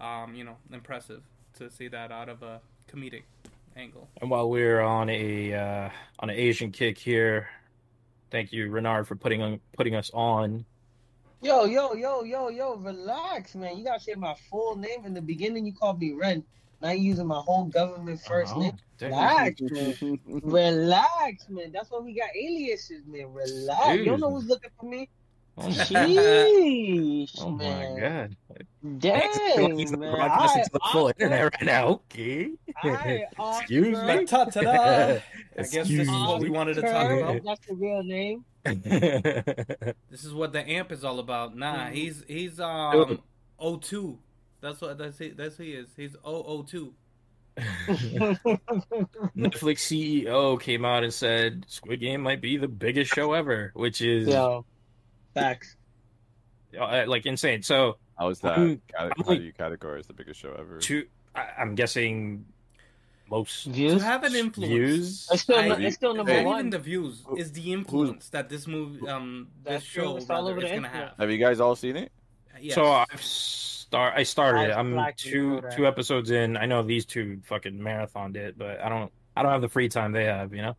[0.00, 1.22] um you know impressive
[1.54, 2.60] to see that out of a
[2.90, 3.22] comedic
[3.76, 7.48] angle And while we're on a uh, on an Asian kick here,
[8.30, 10.64] thank you Renard for putting on putting us on.
[11.42, 13.78] Yo, yo, yo, yo, yo, relax, man.
[13.78, 15.64] You gotta say my full name in the beginning.
[15.64, 16.44] You called me Ren.
[16.82, 18.76] Now you using my whole government first Oh, name.
[19.00, 20.20] Relax, man.
[20.42, 21.72] Relax, man.
[21.72, 23.32] That's why we got aliases, man.
[23.32, 23.98] Relax.
[23.98, 25.08] You don't know who's looking for me.
[25.62, 28.36] Oh my, Sheesh, oh my man.
[28.48, 28.98] god!
[28.98, 30.12] Dang, He's man.
[30.14, 31.88] broadcasting to the full Alright, internet right now.
[31.88, 32.50] Okay.
[32.82, 33.24] alright,
[33.58, 34.16] Excuse Oscar.
[34.16, 34.24] me.
[34.26, 34.70] Ta-ta-da.
[35.58, 38.44] i guess this is what we wanted to talk about That's the real name.
[38.64, 41.92] this is what the amp is all about nah Mhm.
[41.92, 43.20] he's he's um
[43.60, 44.16] o2
[44.60, 46.94] that's what that's he, that's who he is he's 002
[49.36, 54.00] Netflix CEO came out and said Squid Game might be the biggest show ever, which
[54.00, 54.64] is Yo,
[55.34, 55.76] facts.
[56.78, 57.62] uh, like insane.
[57.62, 58.58] So How is that?
[58.58, 60.78] I'm- Cate- I'm how like- do you categorize the biggest show ever?
[60.78, 62.44] to I, I'm guessing
[63.30, 63.98] most views.
[63.98, 65.28] to have an influence views.
[65.32, 66.58] It's still, I- it's still number not one.
[66.60, 70.70] even the views Who- is the influence that this movie um this show rather, is
[70.70, 72.10] gonna have Have you guys all seen it?
[72.60, 72.74] Yes.
[72.74, 74.14] So I've start.
[74.16, 74.70] I started.
[74.72, 76.56] I I'm two you, two episodes in.
[76.56, 79.10] I know these two fucking marathoned it, but I don't.
[79.36, 80.52] I don't have the free time they have.
[80.52, 80.76] You know.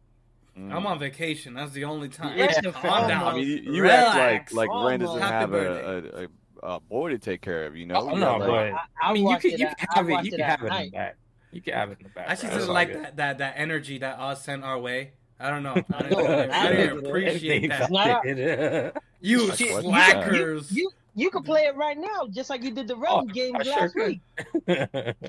[0.61, 0.73] Mm.
[0.75, 1.53] I'm on vacation.
[1.55, 2.37] That's the only time.
[2.37, 3.23] Yeah, calm down.
[3.23, 5.31] I mean, you, you act like like Ren doesn't Almost.
[5.31, 6.27] have a,
[6.63, 7.75] a, a, a boy to take care of.
[7.75, 7.95] You know?
[7.95, 10.09] Oh no, got, but like- I, I mean, you watched can you at- can have
[10.09, 10.25] it.
[10.25, 11.17] You can have it in the back.
[11.51, 12.25] You can have it in the back.
[12.29, 12.51] I just bro.
[12.57, 13.03] didn't like good.
[13.03, 15.11] that, that that energy that Oz sent our way.
[15.39, 15.73] I don't know.
[15.93, 17.07] I No, didn't, I I didn't didn't.
[17.07, 17.81] appreciate that.
[17.81, 18.95] It's not- It.
[19.23, 20.71] You slackers.
[20.71, 23.59] You you can play it right now, just like you did the Realm Oh, games
[23.59, 24.07] I sure last could.
[24.07, 24.21] week.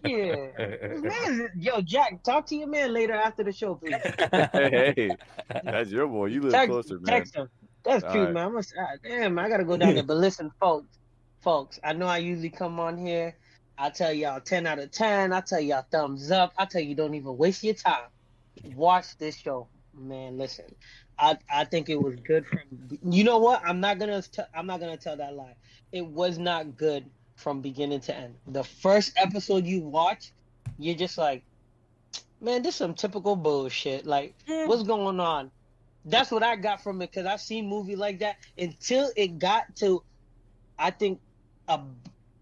[0.02, 0.50] Yeah.
[0.90, 4.02] Man, yo, Jack, talk to your man later after the show, please.
[4.52, 5.18] hey, hey,
[5.62, 6.26] that's your boy.
[6.26, 7.04] You live Text, closer, man.
[7.06, 7.48] text him.
[7.84, 8.32] That's All cute, right.
[8.32, 8.46] man.
[8.46, 10.04] I'm gonna, ah, damn, I gotta go down there.
[10.04, 10.98] But listen, folks,
[11.42, 13.36] folks, I know I usually come on here.
[13.78, 15.32] I tell y'all 10 out of 10.
[15.32, 16.52] I tell y'all thumbs up.
[16.58, 18.08] I tell you don't even waste your time.
[18.62, 19.70] Watch this show.
[19.94, 20.74] Man, listen.
[21.18, 22.60] I I think it was good from.
[23.10, 23.62] You know what?
[23.64, 25.54] I'm not gonna t- I'm not gonna tell that lie.
[25.92, 27.04] It was not good
[27.36, 28.34] from beginning to end.
[28.46, 30.32] The first episode you watch,
[30.78, 31.42] you're just like,
[32.40, 34.06] man, this is some typical bullshit.
[34.06, 35.50] Like, what's going on?
[36.04, 39.76] That's what I got from it because I've seen movie like that until it got
[39.76, 40.02] to,
[40.78, 41.20] I think,
[41.68, 41.80] a,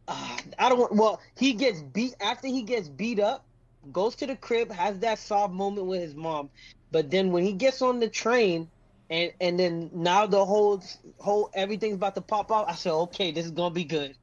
[0.08, 0.94] uh, I don't want.
[0.94, 3.44] Well, he gets beat after he gets beat up,
[3.92, 6.48] goes to the crib, has that soft moment with his mom,
[6.90, 8.68] but then when he gets on the train,
[9.10, 10.82] and and then now the whole
[11.18, 12.68] whole everything's about to pop out.
[12.68, 14.16] I said, okay, this is gonna be good.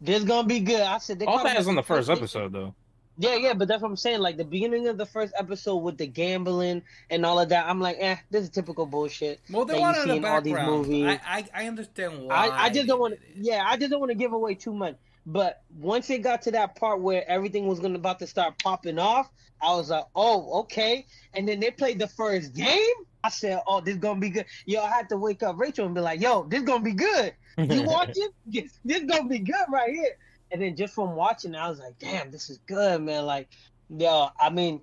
[0.00, 0.80] This is gonna be good.
[0.82, 2.74] I said, they All that is on the first episode, though.
[3.16, 4.20] yeah, yeah, but that's what I'm saying.
[4.20, 7.80] Like the beginning of the first episode with the gambling and all of that, I'm
[7.80, 9.40] like, eh, this is typical bullshit.
[9.48, 11.06] Well, they that want you see in the in all these movies.
[11.06, 12.48] I, I I understand why.
[12.48, 13.20] I, I just don't want to.
[13.36, 14.96] Yeah, I just don't want to give away too much.
[15.26, 18.98] But once it got to that part where everything was gonna about to start popping
[18.98, 21.06] off, I was like, oh, okay.
[21.32, 22.94] And then they played the first game.
[23.22, 24.44] I said, oh, this gonna be good.
[24.66, 27.32] Yo, I had to wake up Rachel and be like, yo, this gonna be good.
[27.56, 28.28] You watching?
[28.46, 30.16] This, this gonna be good right here.
[30.50, 33.24] And then just from watching, I was like, damn, this is good, man.
[33.24, 33.48] Like,
[33.88, 34.82] yo, I mean,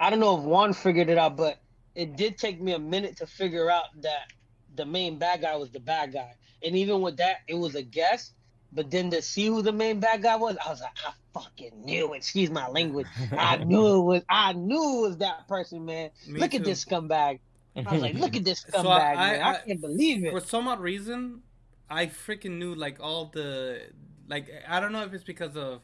[0.00, 1.58] I don't know if Juan figured it out, but
[1.94, 4.32] it did take me a minute to figure out that
[4.74, 6.34] the main bad guy was the bad guy.
[6.64, 8.32] And even with that, it was a guess.
[8.76, 11.72] But then to see who the main bad guy was, I was like, I fucking
[11.84, 12.18] knew it.
[12.18, 13.06] Excuse my language.
[13.32, 14.22] I knew it was.
[14.28, 16.10] I knew it was that person, man.
[16.28, 16.58] Me look too.
[16.58, 17.40] at this scumbag.
[17.74, 19.42] I was like, look at this So scumbag, I- man.
[19.42, 20.30] I, I- can't believe it.
[20.30, 21.42] For some odd reason,
[21.88, 23.80] I freaking knew like all the
[24.28, 25.80] like I don't know if it's because of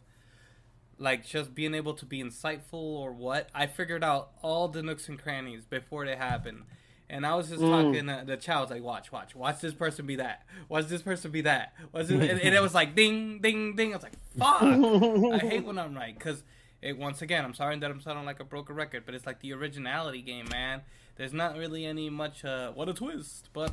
[0.98, 3.48] like just being able to be insightful or what.
[3.54, 6.64] I figured out all the nooks and crannies before they happen.
[7.10, 7.70] And I was just Mm.
[7.70, 10.46] talking to the child, like, watch, watch, watch this person be that.
[10.68, 11.74] Watch this person be that.
[11.92, 13.92] Watch this, and, and it was like ding, ding, ding.
[13.92, 14.62] I was like, fuck.
[14.62, 16.42] I hate when I'm right because
[16.80, 19.40] it once again I'm sorry that I'm sounding like a broken record, but it's like
[19.40, 20.82] the originality game, man.
[21.16, 23.72] There's not really any much uh what a twist, but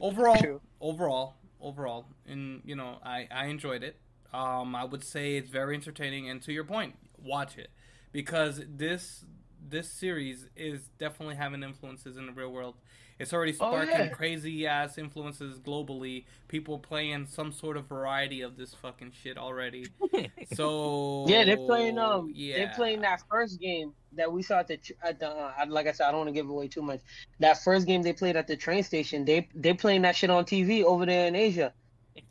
[0.00, 0.60] overall, True.
[0.80, 3.96] overall, overall, and you know I I enjoyed it.
[4.34, 7.70] Um, I would say it's very entertaining, and to your point, watch it
[8.12, 9.24] because this
[9.68, 12.74] this series is definitely having influences in the real world.
[13.18, 14.08] It's already Oh, sparking yeah.
[14.08, 16.24] crazy ass influences globally.
[16.48, 19.86] People playing some sort of variety of this fucking shit already.
[20.54, 22.56] So Yeah, they're playing um yeah.
[22.56, 25.92] they're playing that first game that we saw at the at the uh, like I
[25.92, 27.00] said I don't want to give away too much.
[27.40, 30.44] That first game they played at the train station, they they playing that shit on
[30.44, 31.74] TV over there in Asia.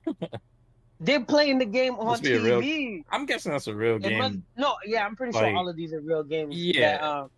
[0.99, 3.03] they're playing the game on Must be a real TV.
[3.09, 4.17] I'm guessing that's a real game.
[4.17, 6.55] must, no, yeah, I'm pretty sure all of these are real games.
[6.55, 6.97] Yeah.
[6.97, 7.29] That, um,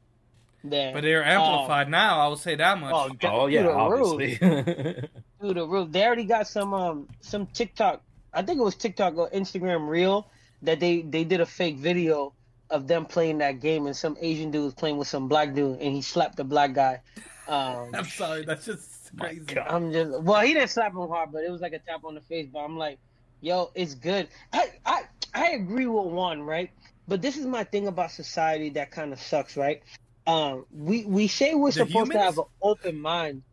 [0.66, 2.20] that, But they're amplified now.
[2.20, 2.94] I would say that much.
[2.94, 3.78] oh, Oh yeah, the roof.
[3.78, 4.36] obviously.
[5.40, 5.92] through the roof.
[5.92, 8.02] They already got some um some TikTok.
[8.34, 10.30] I think it was TikTok or Instagram reel
[10.62, 12.34] that they they did a fake video
[12.70, 15.80] of them playing that game and some Asian dude was playing with some black dude
[15.80, 17.02] and he slapped the black guy.
[17.48, 19.60] Um, I'm sorry, that's just crazy.
[19.60, 22.16] I'm just well, he didn't slap him hard, but it was like a tap on
[22.16, 22.48] the face.
[22.52, 23.00] But I'm like,
[23.42, 24.30] yo, it's good.
[24.54, 26.72] I I I agree with one, right?
[27.08, 29.82] But this is my thing about society that kind of sucks, right?
[30.28, 33.44] Um, we we say we're The supposed to have an open mind.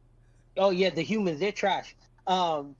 [0.57, 1.96] Oh yeah, the humans they're trash.
[2.27, 2.77] Um,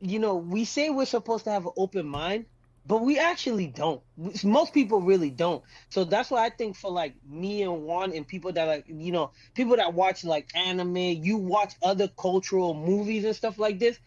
[0.00, 2.46] you know, we say we're supposed to have an open mind,
[2.86, 4.02] but we actually don't.
[4.44, 5.62] Most people really don't.
[5.90, 9.12] So that's why I think for like me and Juan and people that like you
[9.12, 13.98] know people that watch like anime, you watch other cultural movies and stuff like this.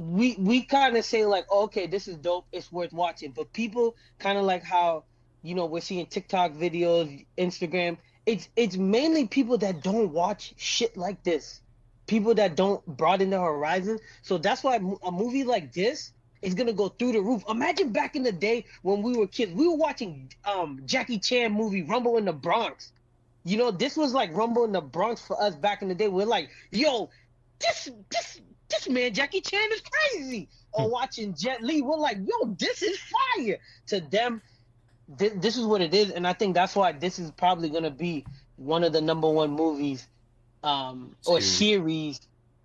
[0.00, 3.32] We we kind of say like, oh, okay, this is dope, it's worth watching.
[3.32, 5.04] But people kind of like how
[5.42, 7.98] you know we're seeing TikTok videos, Instagram.
[8.24, 11.60] It's it's mainly people that don't watch shit like this,
[12.06, 13.98] people that don't broaden their horizon.
[14.22, 17.42] So that's why a movie like this is gonna go through the roof.
[17.46, 21.52] Imagine back in the day when we were kids, we were watching um Jackie Chan
[21.52, 22.92] movie Rumble in the Bronx.
[23.44, 26.08] You know, this was like Rumble in the Bronx for us back in the day.
[26.08, 27.10] We're like, yo,
[27.58, 30.48] this this this man Jackie Chan is crazy.
[30.72, 32.96] Or watching Jet Li, we're like, yo, this is
[33.36, 33.58] fire.
[33.88, 34.40] To them,
[35.18, 37.90] thi- this is what it is, and I think that's why this is probably gonna
[37.90, 38.24] be
[38.56, 40.06] one of the number one movies,
[40.62, 41.56] um, or Series.
[41.56, 42.20] series,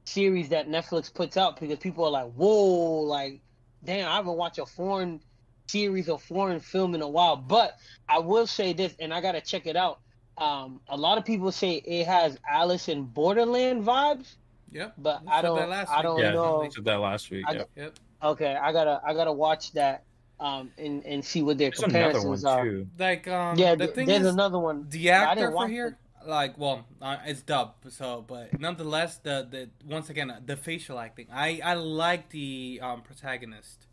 [0.05, 3.41] series that Netflix puts out because people are like, whoa, like,
[3.83, 5.19] damn, I haven't watched a foreign
[5.67, 7.35] series or foreign film in a while.
[7.37, 7.75] But
[8.07, 9.99] I will say this, and I gotta check it out.
[10.37, 14.35] Um, a lot of people say it has Alice in Borderland vibes,
[14.75, 14.93] Yep.
[14.97, 16.61] but I don't, I don't yeah, know.
[16.63, 17.45] they said that last week.
[17.47, 17.63] I yeah.
[17.77, 17.93] Yep.
[18.23, 20.03] Okay, I gotta, I gotta watch that,
[20.39, 22.63] um, and and see what their There's another one comparisons are.
[22.65, 22.87] too.
[22.99, 24.85] Like um, Yeah, the th- thing there's is, another one.
[24.89, 25.97] the actor didn't for watch here,
[26.27, 31.27] like, well, uh, it's dubbed, so, but nonetheless, the the once again the facial acting.
[31.31, 33.87] I I like the um protagonist.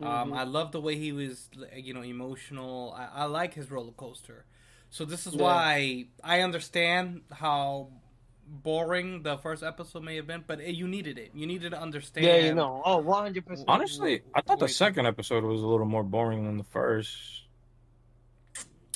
[0.00, 0.36] Um, Mhm.
[0.36, 2.94] I love the way he was, you know, emotional.
[2.96, 4.44] I, I like his roller coaster.
[4.90, 5.42] So this is Yeah.
[5.42, 7.90] why I understand how
[8.50, 11.30] boring the first episode may have been, but it, you needed it.
[11.34, 12.26] You needed to understand.
[12.26, 12.82] Yeah, you know.
[12.84, 13.46] Oh, 100.
[13.46, 17.16] percent Honestly, I thought the second episode was a little more boring than the first.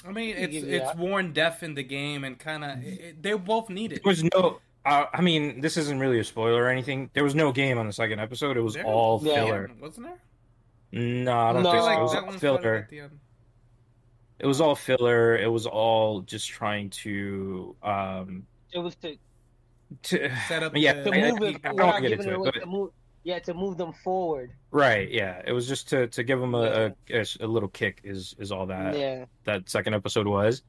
[0.07, 0.89] I mean, it's Yeah.
[0.91, 4.03] it's worn deaf in the game, and kind of they both need it.
[4.03, 4.61] There was no.
[4.85, 7.09] Uh, I mean, this isn't really a spoiler or anything.
[7.13, 8.57] There was no game on the second episode.
[8.57, 9.35] It was There all Yeah.
[9.45, 9.71] filler.
[9.81, 10.19] wasn't there?
[11.01, 11.71] No, I don't No.
[11.71, 11.87] think so.
[11.87, 12.75] like It was all filler.
[12.75, 13.21] at the end.
[14.41, 15.37] It was all filler.
[15.37, 19.17] It was all just trying to um It was to,
[20.05, 20.95] to Set up yeah.
[20.95, 22.91] the- to I- I- move I it don't get into it it, but- To move,
[23.25, 24.51] yeah, to move them forward.
[24.73, 25.43] Right, yeah.
[25.47, 28.67] It was just to to give him a, a, a little kick is is all
[28.67, 29.27] that yeah.
[29.45, 30.63] that second episode was.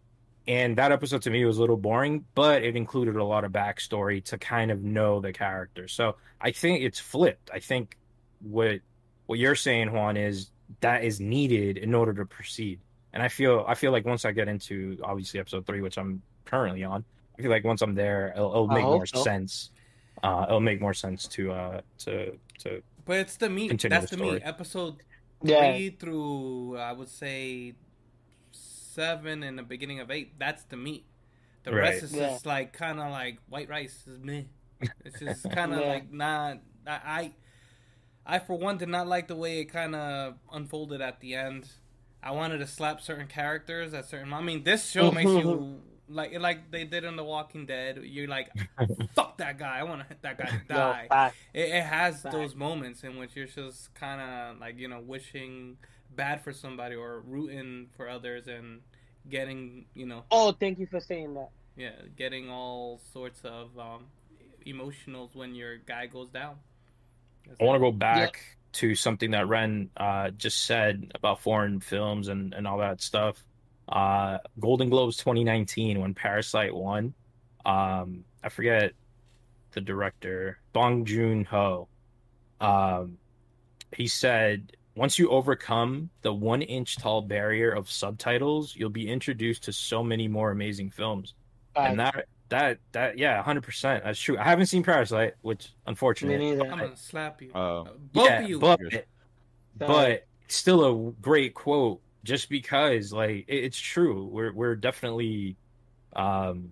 [0.47, 3.53] And that episode to me was a little boring, but it included a lot of
[3.53, 5.87] backstory to kind of know the character.
[5.87, 7.49] So I think it's flipped.
[7.53, 7.97] I think
[8.41, 8.81] what
[9.25, 10.51] what you're saying, Juan, is
[10.81, 12.79] that is needed in order to proceed.
[13.13, 16.21] And I feel I feel like once I get into obviously episode three, which I'm
[16.45, 17.05] currently on,
[17.37, 19.23] I feel like once I'm there, it'll, it'll make more so.
[19.23, 19.71] sense.
[20.21, 23.81] Uh, it'll make more sense to uh to to But it's the meat.
[23.89, 24.27] That's the the meat.
[24.29, 24.43] story.
[24.43, 24.95] Episode
[25.41, 25.73] Yeah.
[25.73, 27.73] three through I would say
[28.51, 30.37] seven and the beginning of eight.
[30.39, 31.05] That's the meat.
[31.63, 31.79] The Right.
[31.91, 32.29] rest is Yeah.
[32.29, 34.05] just like kind of like white rice.
[34.07, 34.47] Is me.
[35.03, 35.87] It's just kind of Yeah.
[35.87, 36.59] like not.
[36.85, 36.91] I,
[38.25, 41.33] I I for one did not like the way it kind of unfolded at the
[41.35, 41.69] end.
[42.21, 44.31] I wanted to slap certain characters at certain.
[44.31, 45.81] I mean, this show makes you
[46.13, 47.99] like like they did in The Walking Dead.
[48.03, 48.49] You're like,
[49.15, 49.79] fuck that guy.
[49.79, 51.05] I want to hit that guy to die.
[51.09, 51.35] fact.
[51.53, 52.33] It, it has Fact.
[52.33, 55.77] those moments in which you're just kind of like you know wishing
[56.15, 58.81] bad for somebody or rooting for others and
[59.29, 61.49] getting you know Oh, thank you for saying that.
[61.75, 64.05] yeah getting all sorts of um,
[64.67, 66.55] emotionals when your guy goes down.
[67.59, 68.39] I want to go back
[68.73, 73.43] to something that Ren uh, just said about foreign films and, and all that stuff.
[73.89, 77.13] Uh, Golden Globes 2019 when Parasite won.
[77.65, 78.93] Um, I forget
[79.71, 81.87] the director, Bong Joon Ho.
[82.61, 83.17] Um,
[83.95, 89.63] he said, once you overcome the one inch tall barrier of subtitles, you'll be introduced
[89.63, 91.33] to so many more amazing films.
[91.75, 94.03] And that, that, that, yeah, 100%.
[94.03, 94.37] That's true.
[94.37, 96.51] I haven't seen Parasite, which unfortunately.
[96.51, 96.71] neither.
[96.71, 97.51] I'm gonna slap you.
[97.53, 98.59] Uh, Both yeah, of you.
[98.59, 98.79] but
[99.75, 105.55] but still a great quote just because like it- it's true we're we're definitely
[106.15, 106.71] um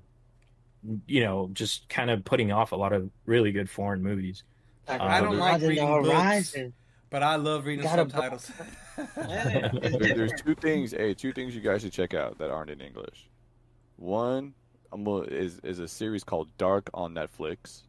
[1.07, 4.43] you know just kind of putting off a lot of really good foreign movies
[4.87, 5.01] Fact.
[5.03, 6.09] I don't like reading the books.
[6.09, 6.73] Horizon.
[7.11, 8.51] but I love reading Gotta- subtitles.
[8.97, 9.69] Yeah.
[9.81, 10.91] There, there's two things.
[10.91, 13.29] Hey, two things you guys should check out that aren't in English.
[13.97, 14.53] One
[14.91, 17.83] um, is is a series called Dark on Netflix.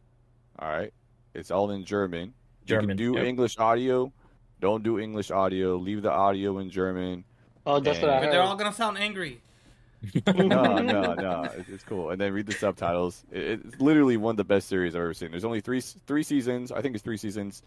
[0.59, 0.93] All right,
[1.33, 2.27] it's all in German.
[2.61, 3.25] You German, can do yep.
[3.25, 4.13] English audio.
[4.61, 5.75] Don't do English audio.
[5.77, 7.23] Leave the audio in German.
[7.65, 9.41] Oh, that's what I but they're all gonna sound angry.
[10.27, 10.43] No,
[10.79, 11.43] no, no.
[11.57, 12.09] It's, it's cool.
[12.09, 13.23] And then read the subtitles.
[13.31, 15.31] It, it's literally one of the best series I've ever seen.
[15.31, 16.71] There's only three three seasons.
[16.73, 17.61] I think it's three seasons.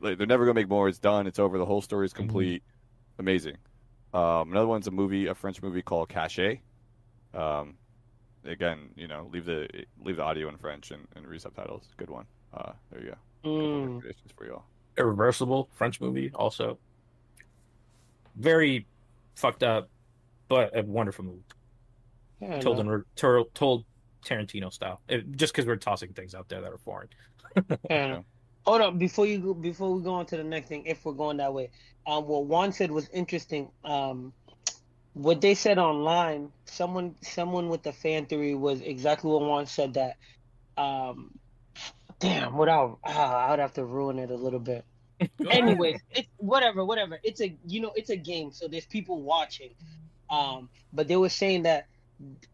[0.00, 0.88] Like, they're never gonna make more.
[0.88, 1.26] It's done.
[1.28, 1.56] It's over.
[1.56, 2.62] The whole story is complete.
[3.20, 3.56] Amazing.
[4.12, 6.60] Um, another one's a movie, a French movie called Caché.
[7.34, 7.74] Um,
[8.44, 9.68] again, you know, leave the
[10.02, 11.84] leave the audio in French and, and read subtitles.
[11.96, 12.26] Good one.
[12.52, 13.16] Uh, there you go.
[13.48, 13.82] Mm.
[13.84, 14.64] recommendations for y'all.
[14.96, 16.76] irreversible french movie also
[18.34, 18.84] very
[19.38, 19.88] fucked up
[20.48, 21.42] but a wonderful movie
[22.40, 22.94] Yeah, told no.
[22.94, 23.84] in told, told
[24.24, 27.08] tarantino style It- just because we're tossing things out there that are foreign
[27.88, 28.22] Yeah.
[28.66, 31.14] Hold up, before you go, before we go on to the next thing, if we're
[31.14, 31.70] going that way,
[32.06, 33.70] um, what Juan said was interesting.
[33.82, 34.34] Um,
[35.14, 39.94] what they said online, someone, someone with the fan theory was exactly what Juan said.
[39.94, 40.16] That,
[40.76, 41.30] um,
[42.18, 44.84] damn, without, ah, I'd have to ruin it a little bit.
[45.50, 47.18] Anyways, it's whatever, whatever.
[47.22, 49.70] It's a, you know, it's a game, so there's people watching.
[50.30, 51.86] Um, but they were saying that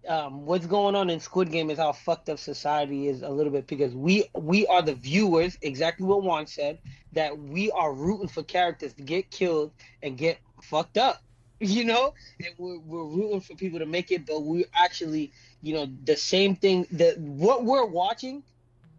[0.09, 3.53] um, what's going on in Squid Game is how fucked up society is a little
[3.53, 6.79] bit because we we are the viewers, exactly what Juan said,
[7.13, 11.23] that we are rooting for characters to get killed and get fucked up,
[11.61, 15.75] you know, and we're, we're rooting for people to make it, but we actually, you
[15.75, 18.43] know, the same thing that what we're watching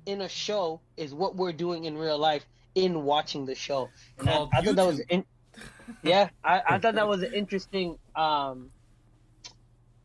[0.06, 2.46] in a show is what we're doing in real life
[2.76, 3.90] in watching the show.
[4.20, 5.26] And I, I thought that was in,
[6.04, 8.72] yeah, I, I thought that was an interesting um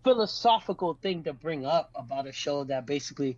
[0.03, 3.37] philosophical thing to bring up about a show that basically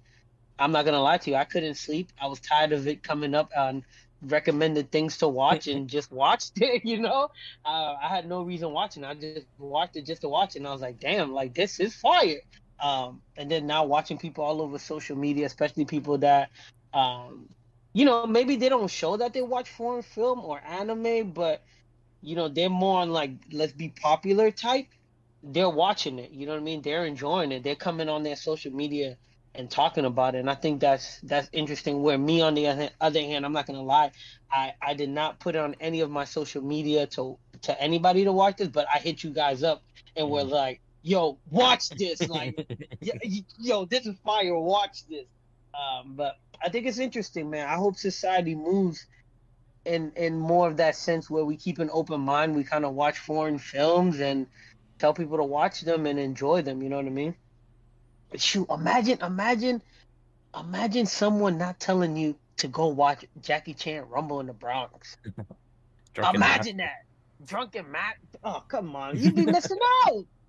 [0.58, 2.12] I'm not gonna lie to you, I couldn't sleep.
[2.20, 3.84] I was tired of it coming up on
[4.22, 7.28] recommended things to watch and just watched it, you know?
[7.64, 9.04] Uh, I had no reason watching.
[9.04, 11.80] I just watched it just to watch it and I was like, damn, like this
[11.80, 12.40] is fire.
[12.80, 16.50] Um, and then now watching people all over social media, especially people that
[16.92, 17.48] um,
[17.92, 21.62] you know, maybe they don't show that they watch foreign film or anime, but
[22.22, 24.86] you know, they're more on like let's be popular type.
[25.42, 26.82] They're watching it, you know what I mean?
[26.82, 27.64] They're enjoying it.
[27.64, 29.16] They're coming on their social media
[29.54, 30.38] and talking about it.
[30.38, 32.02] And I think that's that's interesting.
[32.02, 34.12] Where me on the other hand, I'm not gonna lie,
[34.50, 38.24] I I did not put it on any of my social media to to anybody
[38.24, 39.82] to watch this, but I hit you guys up
[40.16, 40.50] and we're mm-hmm.
[40.50, 42.66] like, yo, watch this, like,
[43.00, 43.12] yo,
[43.58, 45.26] yo, this is fire, watch this.
[45.74, 47.68] Um, but I think it's interesting, man.
[47.68, 49.06] I hope society moves
[49.84, 52.54] in in more of that sense where we keep an open mind.
[52.54, 54.46] We kind of watch foreign films and
[54.98, 56.82] tell people to watch them and enjoy them.
[56.82, 57.34] You know what I mean?
[58.30, 59.82] But shoot, imagine, imagine,
[60.58, 65.16] imagine someone not telling you to go watch Jackie Chan Rumble in the Bronx.
[66.34, 67.04] Imagine that.
[67.44, 68.38] Drunken Master.
[68.44, 69.18] Oh, come on.
[69.18, 70.24] You'd be missing out.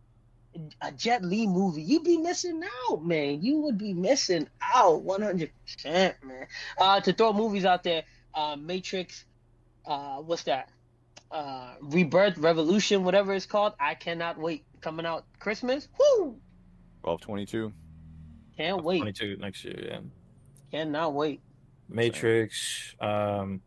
[0.81, 1.81] A Jet Li movie.
[1.81, 3.41] You'd be missing out, man.
[3.41, 5.49] You would be missing out 100%,
[5.85, 6.47] man.
[6.79, 8.03] Uh, to throw movies out there,
[8.35, 9.25] uh, Matrix,
[9.85, 10.69] uh, what's that?
[11.31, 13.73] Uh, Rebirth, Revolution, whatever it's called.
[13.79, 14.63] I cannot wait.
[14.81, 15.87] Coming out Christmas.
[15.97, 16.37] Woo!
[17.01, 17.73] 12, 22.
[18.57, 18.99] Can't wait.
[18.99, 19.99] 22 next year, yeah.
[20.71, 21.41] Cannot wait.
[21.89, 22.95] Matrix.
[22.99, 23.61] Um,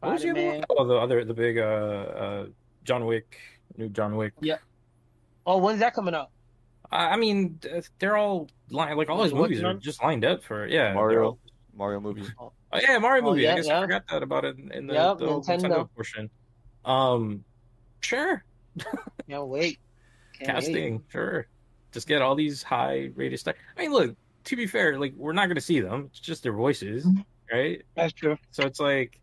[0.00, 0.40] what was the other?
[0.40, 0.64] Spider-Man.
[0.70, 2.46] Oh, the other, the big uh, uh,
[2.84, 3.38] John Wick,
[3.76, 4.32] new John Wick.
[5.46, 6.30] Oh, when's that coming out?
[6.90, 7.58] I, I mean,
[7.98, 10.92] they're all lined, like all his movies are just lined up for yeah.
[10.92, 11.24] Mario.
[11.24, 11.38] all-
[11.74, 12.22] Mario movie.
[12.72, 13.42] Oh yeah, Mario Oh, movie.
[13.42, 13.78] yeah, I guess yeah.
[13.78, 15.60] I forgot that about it in, in the, Yep, the Nintendo.
[15.62, 15.88] Nintendo.
[15.94, 16.30] portion.
[16.84, 17.44] Um,
[18.00, 18.44] sure,
[19.28, 19.78] Can't wait.
[20.32, 20.64] Can't wait.
[20.64, 21.46] casting, sure.
[21.92, 23.54] Just get all these high rated stuff.
[23.78, 24.16] I mean, look.
[24.44, 26.06] To be fair, like we're not going to see them.
[26.10, 27.06] It's just their voices,
[27.52, 27.82] right?
[27.94, 28.36] That's true.
[28.50, 29.18] So it's like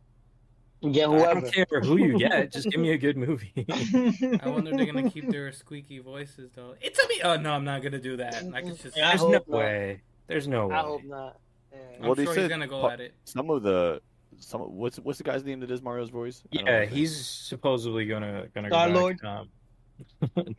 [0.91, 2.51] Get I don't care who you get.
[2.51, 3.53] Just give me a good movie.
[3.69, 6.75] I wonder if they're gonna keep their squeaky voices though.
[6.81, 7.21] It's a me.
[7.23, 8.43] Oh no, I'm not gonna do that.
[8.51, 8.97] Like it's just.
[8.97, 9.47] Yeah, There's no not.
[9.49, 10.01] way.
[10.27, 10.75] There's no way.
[10.75, 11.39] I hope not.
[11.71, 11.77] Yeah.
[11.99, 13.13] I'm Well, they sure said he's gonna go pu- at it.
[13.23, 14.01] Some of the
[14.39, 16.43] some what's what's the guy's name that does Mario's voice?
[16.51, 19.19] Yeah, he's supposedly gonna gonna go Star-Lord?
[19.21, 19.29] back.
[19.39, 19.49] Um,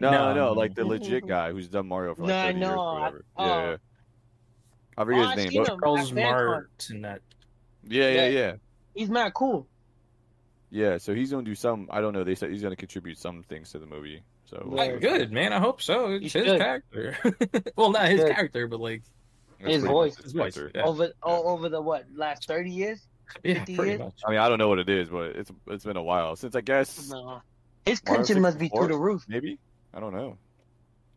[0.01, 2.59] no, no, no, like the legit guy who's done Mario for like No, I 30
[2.61, 3.25] years or whatever.
[3.37, 3.45] oh.
[3.47, 3.77] yeah, yeah.
[4.97, 5.51] I Oh, forget I've his name.
[5.53, 5.81] seen But.
[5.81, 7.03] Charles Martinet.
[7.03, 7.21] That
[7.93, 8.29] yeah, yeah, Yeah.
[8.29, 8.53] yeah,
[8.95, 9.67] He's mad cool.
[10.75, 10.99] Yeah.
[10.99, 11.89] So he's gonna do some.
[11.91, 12.25] I don't know.
[12.25, 14.23] They said he's gonna contribute some things to the movie.
[14.47, 14.75] So Yeah.
[14.77, 15.53] Like, good man.
[15.53, 16.11] I hope so.
[16.13, 16.61] It's He his should.
[16.61, 17.17] character.
[17.77, 18.35] well, not his should.
[18.35, 19.03] character, but like
[19.59, 20.17] His voice.
[20.17, 20.59] his voice.
[20.75, 23.01] Yeah, Over oh, over the what last thirty years?
[23.43, 24.01] yeah 50 pretty years?
[24.01, 24.15] much.
[24.27, 26.55] I mean, I don't know what it is, but it's it's been a while since
[26.55, 27.41] I guess No.
[27.87, 28.81] His pension must be 64?
[28.87, 29.25] through the roof.
[29.29, 29.59] maybe.
[29.95, 30.37] I don't know.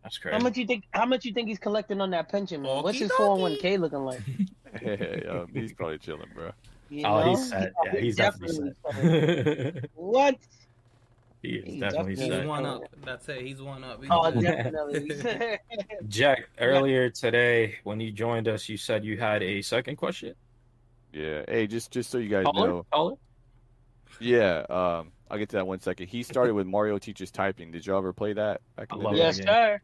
[0.03, 0.37] That's crazy.
[0.37, 0.83] How much you think?
[0.91, 2.83] How much you think he's collecting on that pension, man?
[2.83, 4.21] What's his four hundred one k looking like?
[4.79, 6.51] Hey, um, he's probably chilling, bro.
[6.89, 7.29] You Oh, know?
[7.31, 7.73] he's set.
[7.85, 9.89] Yeah, he's definitely set.
[9.95, 10.35] What?
[11.43, 12.47] he is He's definitely definitely He's set.
[12.47, 12.81] one up.
[13.05, 13.41] That's it.
[13.41, 14.01] He's one up.
[14.09, 15.57] Oh, He's- definitely.
[16.07, 20.33] Jack, earlier today when you joined us, you said you had a second question.
[21.13, 21.43] Yeah.
[21.47, 23.15] Hey, just just so you guys Caller, know, caller.
[24.19, 24.65] yeah.
[24.69, 26.07] Um, I'll get to that one second.
[26.07, 27.71] He started with Mario teaches typing.
[27.71, 28.61] Did y'all ever play that?
[28.75, 29.17] Back I in the day?
[29.17, 29.81] yes, sir.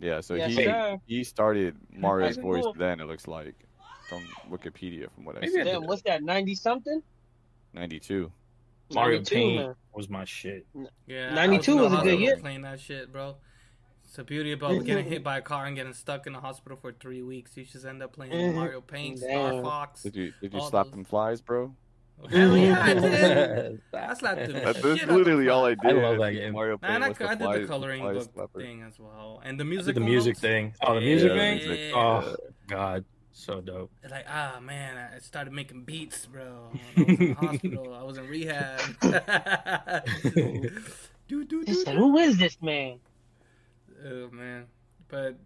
[0.00, 0.20] Yeah.
[0.20, 0.98] So Yes, he sir.
[1.06, 2.74] he started Mario's voice cool.
[2.74, 3.00] then.
[3.00, 3.54] It looks like
[4.08, 5.60] from Wikipedia, from what I Maybe see.
[5.60, 6.22] I did Damn, what's that?
[6.22, 7.02] Ninety something?
[7.74, 8.32] Ninety two.
[8.94, 9.74] Mario 92, Paint man.
[9.92, 10.64] was my shit.
[11.06, 12.36] Yeah, 92 I in was a good hospital year.
[12.38, 13.36] Playing that shit, bro.
[14.04, 16.78] It's the beauty about getting hit by a car and getting stuck in the hospital
[16.80, 17.54] for three weeks.
[17.54, 18.54] You just end up playing Mhm.
[18.54, 19.62] Mario Paint, Star Damn.
[19.62, 20.02] Fox.
[20.04, 21.74] Did you did you slap those- them flies, bro?
[22.30, 23.80] Hell yeah, I did.
[23.92, 24.52] I slapped him.
[24.54, 25.92] That's, Shit that's out the literally all I fly.
[25.92, 25.98] did.
[26.02, 26.52] I love that is game.
[26.54, 28.56] Mario Man, Paint I, I the did fly- the coloring book slapper.
[28.62, 29.94] thing as well, and the I music.
[29.94, 30.72] did the music thing.
[30.82, 31.56] Oh, the music Yeah, thing.
[31.58, 31.92] music.
[31.94, 32.36] Oh
[32.68, 33.04] God,
[33.38, 33.90] so dope.
[34.02, 36.70] It's Like ah man, I started making beats, bro.
[36.94, 37.94] When I was in the hospital.
[37.94, 38.80] I was in rehab.
[41.28, 42.98] do, do, He do, said, "Who is this man?"
[44.06, 44.66] Oh man,
[45.08, 45.36] but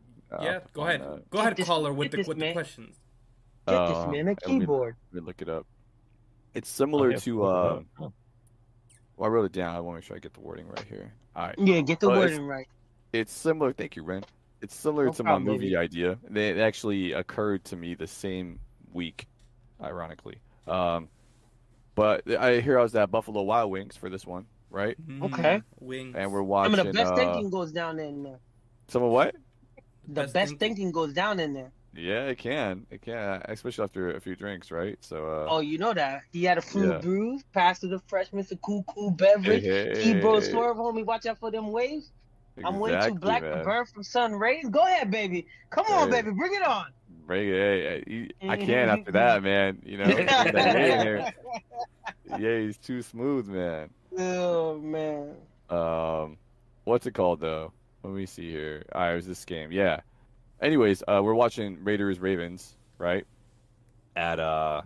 [0.40, 1.30] yeah, go ahead, that.
[1.30, 2.96] go ahead, This- caller with the this with the questions.
[3.68, 4.96] Get Uh, this man a let me- keyboard.
[5.12, 5.66] Let me look it up.
[6.54, 7.18] It's similar Okay.
[7.20, 7.44] to.
[7.44, 8.12] Uh, well,
[9.20, 9.74] I wrote it down.
[9.76, 11.12] I want to make sure I get the wording right here.
[11.36, 11.54] All right.
[11.58, 12.68] Yeah, get the Well, it's- wording right.
[13.12, 13.72] It's similar.
[13.72, 14.24] Thank you, Ren.
[14.62, 15.76] It's similar No to problem, my movie baby.
[15.76, 16.18] idea.
[16.30, 18.60] They, it actually occurred to me the same
[18.92, 19.26] week,
[19.82, 20.36] ironically.
[20.66, 21.08] Um,
[21.94, 24.96] but I hear I was at Buffalo Wild Wings for this one, right?
[25.22, 25.56] Okay.
[25.58, 26.14] Mm, Wings.
[26.16, 26.78] And we're Some watching.
[26.78, 28.38] of the best uh, thinking goes down in there.
[28.88, 29.34] Some of what?
[30.06, 30.58] The Best best, thinking.
[30.58, 30.92] thinking.
[30.92, 31.72] goes down in there.
[31.94, 32.86] Yeah, it can.
[32.90, 34.96] It can, especially after a few drinks, right?
[35.00, 35.26] So.
[35.26, 36.22] Uh, Oh, you know that.
[36.32, 36.98] He had a fruit Yeah.
[36.98, 39.62] brews, passed to the freshman, a cool, cool hey, beverage.
[39.64, 41.04] hey, Key bro hey, swerve, homie.
[41.04, 42.10] Watch out for them waves.
[42.64, 43.58] I'm way too black man.
[43.58, 44.68] to burn from sun rays.
[44.68, 45.46] Go ahead, baby.
[45.70, 46.30] Come on, baby.
[46.30, 46.86] Bring it on.
[47.26, 49.80] Ray, hey, hey, I can't after that, man.
[49.84, 51.34] You know, that Ye in there.
[52.38, 53.90] yeah, he's too smooth, man.
[54.18, 55.34] oh man.
[55.70, 56.36] Um,
[56.84, 57.72] what's it called though?
[58.02, 58.84] Let me see here.
[58.92, 59.70] All right, it was this game.
[59.70, 60.00] Yeah.
[60.60, 63.26] Anyways, uh, we're watching Raiders Ravens, right?
[64.16, 64.82] At uh,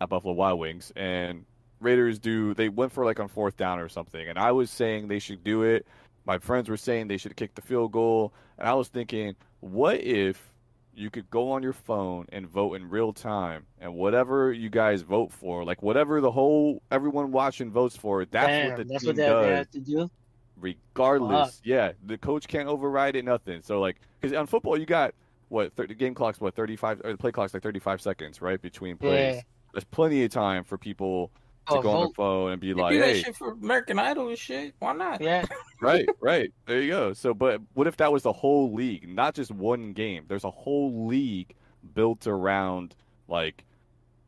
[0.00, 1.44] at Buffalo Wild Wings, and
[1.80, 5.08] Raiders do they went for like on fourth down or something, and I was saying
[5.08, 5.86] they should do it.
[6.24, 10.00] My friends were saying they should kick the field goal, and I was thinking, what
[10.00, 10.52] if
[10.94, 15.02] you could go on your phone and vote in real time, and whatever you guys
[15.02, 19.02] vote for, like whatever the whole everyone watching votes for, that's Damn, what the that's
[19.02, 20.10] team what that does has to do.
[20.60, 21.60] regardless.
[21.64, 23.24] Yeah, the coach can't override it.
[23.24, 23.62] Nothing.
[23.62, 25.14] So like, because on football you got
[25.48, 28.40] what the game clock's what thirty five or the play clock's like thirty five seconds
[28.42, 29.36] right between plays.
[29.36, 29.42] Yeah.
[29.72, 31.30] There's plenty of time for people
[31.70, 33.98] to go on the phone and be They like, do that hey, shit for American
[33.98, 34.74] Idol and shit.
[34.78, 35.20] Why not?
[35.20, 35.44] Yeah,
[35.80, 36.52] right, right.
[36.66, 37.12] There you go.
[37.12, 40.24] So, but what if that was the whole league, not just one game?
[40.28, 41.54] There's a whole league
[41.94, 42.94] built around
[43.28, 43.64] like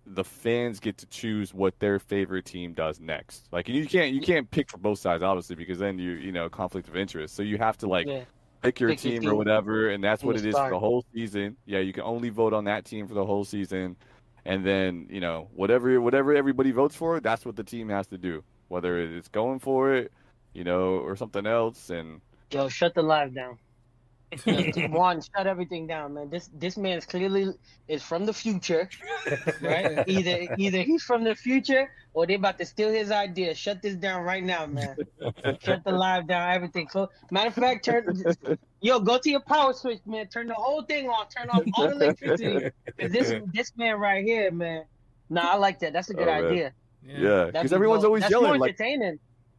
[0.06, 3.48] the fans get to choose what their favorite team does next.
[3.52, 6.48] Like you can't you can't pick for both sides obviously because then you you know
[6.48, 7.34] conflict of interest.
[7.34, 8.24] So you have to like yeah.
[8.62, 10.70] pick your Pick your team or whatever, and that's from what the it is for
[10.70, 11.56] the whole season.
[11.66, 13.96] Yeah, you can only vote on that team for the whole season,
[14.44, 18.18] and then you know whatever whatever everybody votes for, that's what the team has to
[18.18, 20.12] do, whether it's going for it,
[20.52, 21.90] you know, or something else.
[21.90, 22.20] And
[22.50, 23.58] Yo, shut the live down.
[24.90, 26.30] One, shut everything down, man.
[26.30, 27.52] This this man is clearly
[27.88, 28.88] is from the future,
[29.60, 30.08] right?
[30.08, 33.54] either either he's from the future or they about to steal his idea.
[33.54, 34.96] Shut this down right now, man.
[35.60, 36.88] shut the live down, everything.
[36.88, 38.06] So, Matter of fact, turn
[38.80, 40.26] yo, go to your power switch, man.
[40.28, 41.28] Turn the whole thing off.
[41.34, 42.70] Turn off all the electricity.
[42.98, 44.84] 'Cause this this man right here, man.
[45.30, 45.92] Nah, I like that.
[45.94, 46.72] That's a good Oh, idea.
[47.06, 48.76] yeah, because be everyone's always that's yelling more like.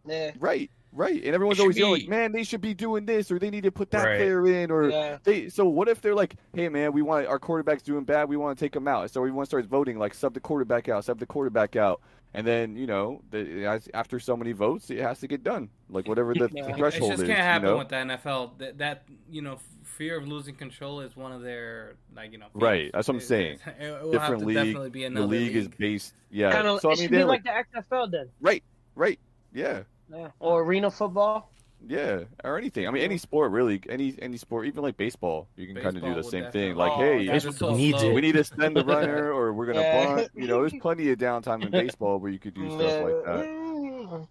[0.05, 0.31] Yeah.
[0.39, 3.39] right, right, and everyone's should always yelling, be- man, they should be doing this or
[3.39, 4.17] they need to put that Right.
[4.17, 5.17] player in or Yeah.
[5.23, 8.35] they so what if they're like, hey man, we want our quarterback's doing bad, we
[8.37, 9.09] want to take him out.
[9.11, 12.01] So everyone starts voting like sub the quarterback out, sub the quarterback out,
[12.33, 16.07] and then you know, the, after so many votes, it has to get done, like
[16.07, 16.63] whatever the, Yeah.
[16.67, 17.27] the It threshold it just is.
[17.27, 17.77] can't you happen know?
[17.77, 18.57] with the NFL.
[18.59, 22.47] That, that you know, fear of losing control is one of their like you know.
[22.53, 23.59] Right, that's what I'm saying.
[23.79, 26.51] It, it will Different have to league, definitely be The another league, is based, yeah.
[26.51, 28.29] Kind of, so I mean, should be like like, the XFL then.
[28.41, 28.63] right,
[28.95, 29.19] right,
[29.53, 29.83] yeah.
[30.09, 30.29] Yeah.
[30.39, 31.52] Or arena football.
[31.85, 32.87] Yeah, or anything.
[32.87, 36.03] I mean, any sport really, any any sport, even like baseball, you can kind of
[36.03, 36.75] do the same thing.
[36.75, 38.13] Like, Oh, hey, that is so needs slow.
[38.13, 40.15] we need to send the runner, or we're gonna Yeah.
[40.15, 40.29] bunt.
[40.35, 44.09] You know, there's plenty of downtime in baseball where you could do stuff like that.
[44.09, 44.27] that.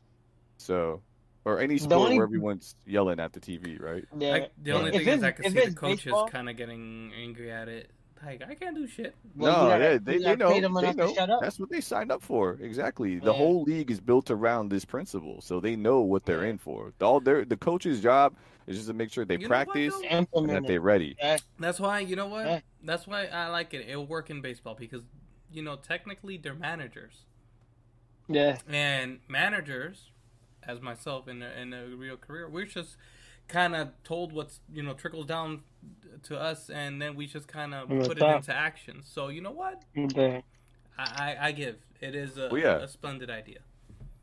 [0.59, 1.03] So,
[1.44, 4.05] or any sport only- where everyone's yelling at the TV, right?
[4.16, 4.30] Yeah.
[4.30, 6.57] Like, the only If thing is I can see the it's coaches baseball- kind of
[6.57, 7.90] getting angry at it.
[8.25, 9.14] Like I can't do shit.
[9.35, 10.61] Well, no, gotta- yeah, they, they know.
[10.61, 11.14] them They enough to know.
[11.14, 11.41] shut up.
[11.41, 12.53] That's what they signed up for.
[12.61, 13.18] Exactly.
[13.18, 13.37] The Yeah.
[13.37, 16.93] whole league is built around this principle, so they know what they're in for.
[17.01, 18.37] All their the coach's job
[18.68, 21.16] is just to make sure they You practice and that they're ready.
[21.59, 22.62] That's why you know what?
[22.85, 23.89] That's why I like it.
[23.89, 25.03] It'll work in baseball because
[25.53, 27.25] you know technically they're managers,
[28.29, 28.59] Yeah.
[28.68, 30.11] and managers,
[30.62, 32.97] as myself in a, in a real career, we're just
[33.53, 35.61] kind of told what's you know trickles down
[36.24, 39.03] to us, and then we just kind of put it into action.
[39.05, 39.82] So you know what?
[39.96, 40.42] Okay.
[40.98, 41.05] I
[41.40, 42.76] I, I give it is a, Well, yeah.
[42.78, 43.59] a splendid idea.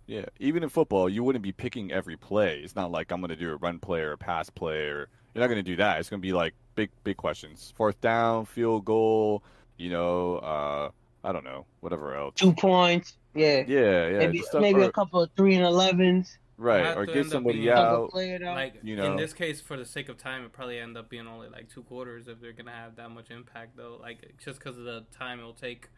[0.08, 2.62] Yeah, even in football, you wouldn't be picking every play.
[2.64, 5.08] It's not like I'm going to do a run play or a pass play, or
[5.36, 6.00] you're not going to do that.
[6.00, 9.44] It's going to be like big, big questions: fourth down, field goal.
[9.78, 10.90] You know, uh,
[11.24, 12.34] I don't know, whatever else.
[12.36, 13.18] Two points.
[13.36, 13.64] Yeah.
[13.68, 16.39] Yeah, yeah, maybe maybe or- a couple of three and elevens.
[16.60, 17.78] Right, or to get somebody being- out.
[17.78, 18.14] out.
[18.14, 21.10] Like you know in this case, for the sake of time, it probably end up
[21.10, 23.98] being only like two quarters if they're gonna have that much impact, though.
[24.00, 25.90] Like just because of the time it'll take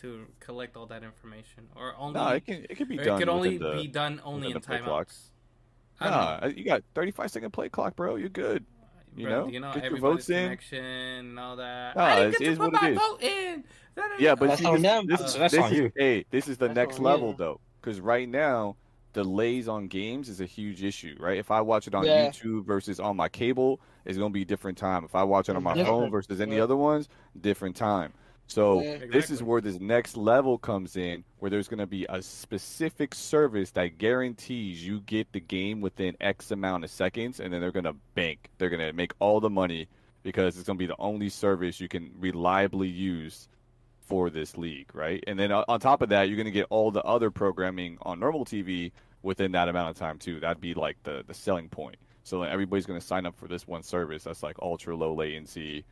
[0.00, 3.16] to collect all that information, or only No, it can it can be done.
[3.16, 4.84] it could only the, be done only in the play timeouts.
[4.84, 5.08] clock.
[6.00, 6.46] I don't Nah, know.
[6.46, 8.14] Uh, you got 35 second play clock, bro.
[8.16, 8.64] You're good.
[9.16, 10.44] you Bro, know, you know, get your votes in.
[10.44, 11.96] connection and all that.
[11.96, 12.98] Nah, I didn't it get to is put what it my is.
[12.98, 13.64] vote in.
[14.20, 15.92] Yeah, but That's see, this, this, That's- is that's this is you.
[15.96, 17.34] hey, this is the That's next level you.
[17.36, 18.76] though, because right now
[19.12, 21.38] delays on games is a huge issue, right?
[21.38, 22.28] If I watch it on Yeah.
[22.28, 25.04] YouTube versus on my cable, it's gonna be a different time.
[25.04, 26.64] If I watch it on my phone versus any Yeah.
[26.64, 27.08] other ones,
[27.40, 28.12] different time.
[28.46, 28.98] So Yeah.
[29.12, 33.70] this is where this next level comes in, where there's gonna be a specific service
[33.72, 37.96] that guarantees you get the game within X amount of seconds, and then they're gonna
[38.14, 38.50] bank.
[38.58, 39.86] They're gonna make all the money
[40.22, 43.48] because it's gonna be the only service you can reliably use
[44.08, 45.22] for this league, right?
[45.26, 48.18] And then on top of that, you're going to get all the other programming on
[48.18, 48.90] normal TV
[49.22, 50.40] within that amount of time too.
[50.40, 51.96] That'd be like the the selling point.
[52.24, 55.84] So everybody's going to sign up for this one service that's like ultra low latency,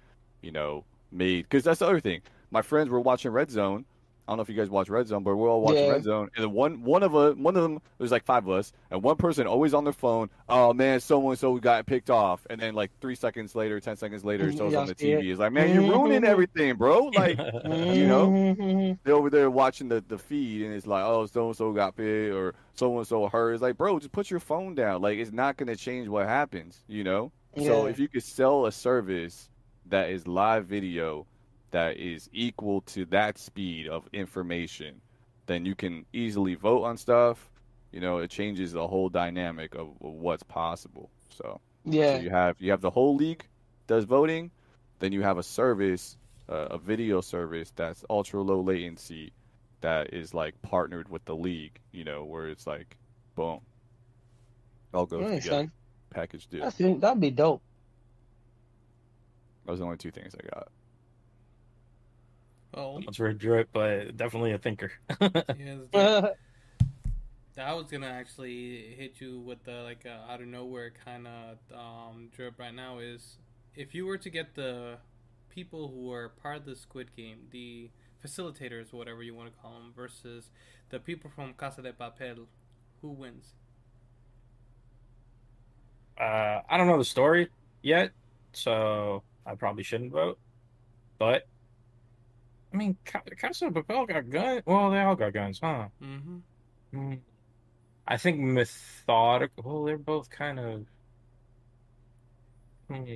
[0.42, 2.22] you know, made because that's the other thing.
[2.50, 3.84] My friends were watching Red Zone.
[4.26, 5.92] I don't know if you guys watch Red Zone, but we're all watching Yeah.
[5.92, 6.28] Red Zone.
[6.34, 9.02] And then one one of a one of them there's like five of us, and
[9.02, 10.30] one person always on their phone.
[10.48, 13.96] Oh man, so and so got picked off, and then like three seconds later, ten
[13.96, 14.98] seconds later, it shows Y'all on the it?
[14.98, 15.30] TV.
[15.30, 16.26] It's like, man, you're ruining Mhm.
[16.28, 17.04] everything, bro.
[17.14, 18.28] Like You know?
[18.30, 18.98] Mhm.
[19.04, 21.96] they're over there watching the, the feed and it's like, oh, so and so got
[21.96, 23.52] paid or so and so hurt.
[23.52, 25.02] It's like, bro, just put your phone down.
[25.02, 27.30] Like, it's not going to change what happens, you know?
[27.58, 29.48] So if you could sell a service
[29.86, 31.26] that is live video
[31.70, 35.00] that is equal to that speed of information,
[35.46, 37.50] then you can easily vote on stuff.
[37.92, 41.10] You know, it changes the whole dynamic of, of what's possible.
[41.30, 42.12] So, Yeah.
[42.14, 43.46] so you have you have the whole league
[43.86, 44.50] does voting,
[44.98, 46.16] then you have a service,
[46.48, 49.32] uh, a video service that's ultra low latency,
[49.80, 51.78] that is like partnered with the league.
[51.92, 52.96] You know, where it's like,
[53.34, 53.60] boom,
[54.92, 55.72] all goes Nice, together, son.
[56.10, 56.70] package deal.
[56.70, 57.62] That'd be dope.
[59.66, 60.68] Those are the only two things I got.
[62.76, 64.92] Oh, That's very drip, but definitely a thinker.
[65.20, 65.78] yes.
[65.92, 66.36] the-
[67.58, 71.58] I was gonna actually hit you with the like uh, out of nowhere kind of
[71.74, 72.98] um, drip right now.
[72.98, 73.38] Is
[73.74, 74.98] if you were to get the
[75.48, 77.90] people who are part of the Squid Game, the
[78.24, 80.50] facilitators, whatever you want to call them, versus
[80.90, 82.46] the people from Casa de Papel,
[83.00, 83.54] who wins?
[86.18, 87.48] uh, I don't know the story
[87.82, 88.12] yet,
[88.52, 90.38] so I probably shouldn't vote.
[91.18, 91.46] But
[92.76, 94.62] I mean, Ca- Casa de Papel got guns.
[94.66, 95.86] Well, they all got guns, huh?
[96.02, 96.36] Mm-hmm.
[96.94, 97.18] Mm.
[98.06, 99.62] I think methodical.
[99.64, 100.84] Well, they're both kind of.
[102.88, 103.14] Hmm.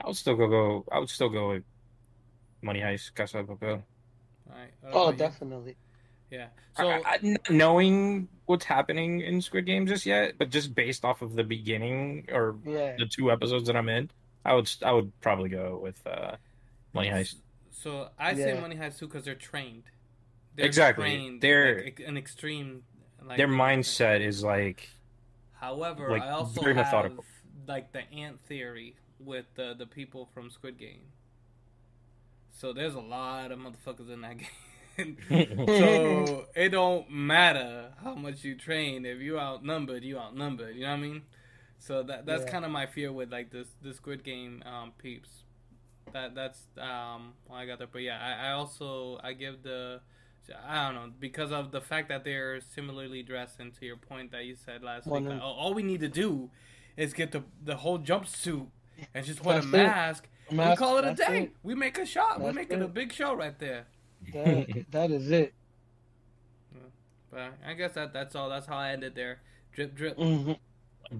[0.00, 0.84] I would still go go.
[0.92, 1.62] I would still go with
[2.60, 3.82] Money Heist, Casa de Papel.
[4.46, 4.70] Right.
[4.92, 5.76] oh, definitely.
[6.30, 6.48] Yeah.
[6.76, 10.74] So, So I, I- not knowing what's happening in Squid Game just yet, but just
[10.74, 12.96] based off of the beginning or Yeah.
[12.98, 14.10] the two episodes that I'm in,
[14.44, 16.36] I would I would probably go with uh,
[16.92, 17.36] Money Heist.
[17.70, 18.60] So I say Yeah.
[18.60, 19.84] Money Heist too because they're trained.
[20.54, 21.04] They're Exactly.
[21.10, 22.84] Trained, They're- like, an extreme.
[23.24, 24.88] Like, Their mindset is like
[25.54, 27.24] However, like, I also very have methodical.
[27.68, 31.12] like the ant theory with the the people from Squid Game.
[32.50, 34.36] So there's a lot of motherfuckers in that
[34.96, 35.16] game.
[35.66, 39.06] so it don't matter how much you train.
[39.06, 40.74] If you outnumbered, you outnumbered.
[40.76, 41.22] You know what I mean?
[41.78, 42.50] So that that's Yeah.
[42.50, 45.41] kind of my fear with like this the Squid Game um, peeps.
[46.12, 47.92] That that's um why I got that.
[47.92, 50.00] But yeah, I, I also I give the
[50.68, 53.60] I don't know because of the fact that they're similarly dressed.
[53.60, 55.82] And to your point that you said last One week, of- like, all, all we
[55.82, 56.50] need to do
[56.96, 58.66] is get the the whole jumpsuit
[59.14, 59.76] and just wear a That's it.
[59.76, 60.28] mask.
[60.50, 61.42] We Mask- call it a day.
[61.44, 61.52] it.
[61.62, 62.38] We make a shot.
[62.40, 63.86] We're That's making a big show right there.
[64.34, 65.54] That, that is it.
[67.30, 68.48] But I guess that that's all.
[68.50, 69.40] That's how I ended there.
[69.72, 70.16] Drip, drip.
[70.18, 70.52] hmm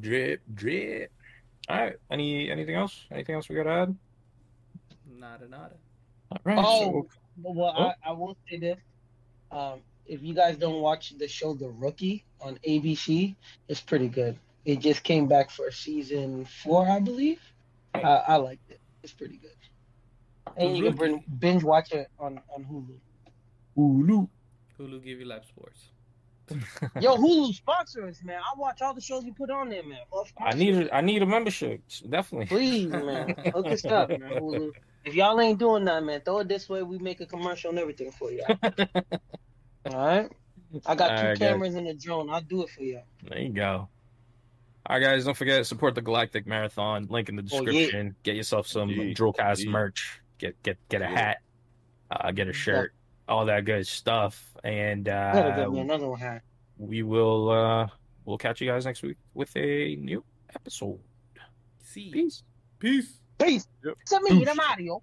[0.00, 1.10] drip drip.
[1.68, 1.96] All right.
[2.10, 3.06] Any anything else?
[3.10, 3.96] Anything else we got to add?
[5.22, 5.76] Nada, nada.
[6.32, 6.58] All right.
[6.58, 7.08] Oh, so-
[7.44, 7.82] well, Oh.
[7.84, 8.78] I, I will say this.
[9.52, 13.36] Um, if you guys don't watch the show The Rookie on ABC,
[13.68, 14.36] it's pretty good.
[14.64, 17.40] It just came back for season four, I believe.
[17.94, 18.80] I, I liked it.
[19.04, 19.50] It's pretty good.
[20.56, 22.96] And you can binge watch it on, on Hulu.
[23.78, 24.28] Hulu.
[24.78, 25.80] Hulu give you live sports.
[27.00, 28.40] Yo, Hulu sponsor us, man.
[28.40, 30.00] I watch all the shows you put on there, man.
[30.40, 31.80] I need a, I need a membership.
[32.08, 32.46] Definitely.
[32.46, 33.34] Please, man.
[33.54, 34.20] Hook us up, man.
[34.20, 34.72] Hulu.
[35.04, 36.82] If y'all ain't doing that, man, throw it this way.
[36.82, 38.44] We make a commercial and everything for you.
[38.48, 38.56] All
[39.92, 40.30] right.
[40.86, 41.38] I got two All right, guys.
[41.38, 42.30] cameras and a drone.
[42.30, 43.00] I'll do it for you.
[43.28, 43.88] There you go.
[44.86, 47.06] All right, guys, don't forget to support the Galactic Marathon.
[47.10, 47.72] Link in the Oh, yeah.
[47.72, 48.16] description.
[48.22, 49.16] Get yourself some Indeed.
[49.16, 49.70] Drillcast Indeed.
[49.70, 50.20] merch.
[50.38, 51.38] Get get get a hat.
[52.10, 52.92] Uh, get a shirt.
[53.28, 54.52] All that good stuff.
[54.64, 56.18] And Gotta uh, get me another one.
[56.18, 56.42] Hat.
[56.78, 57.86] we will uh,
[58.24, 60.24] we'll catch you guys next week with a new
[60.54, 60.98] episode.
[61.84, 62.10] See.
[62.10, 62.42] Peace.
[62.78, 63.18] Peace.
[63.42, 63.68] Peace.
[63.84, 63.94] Yep.
[64.06, 65.02] Send me the Mario.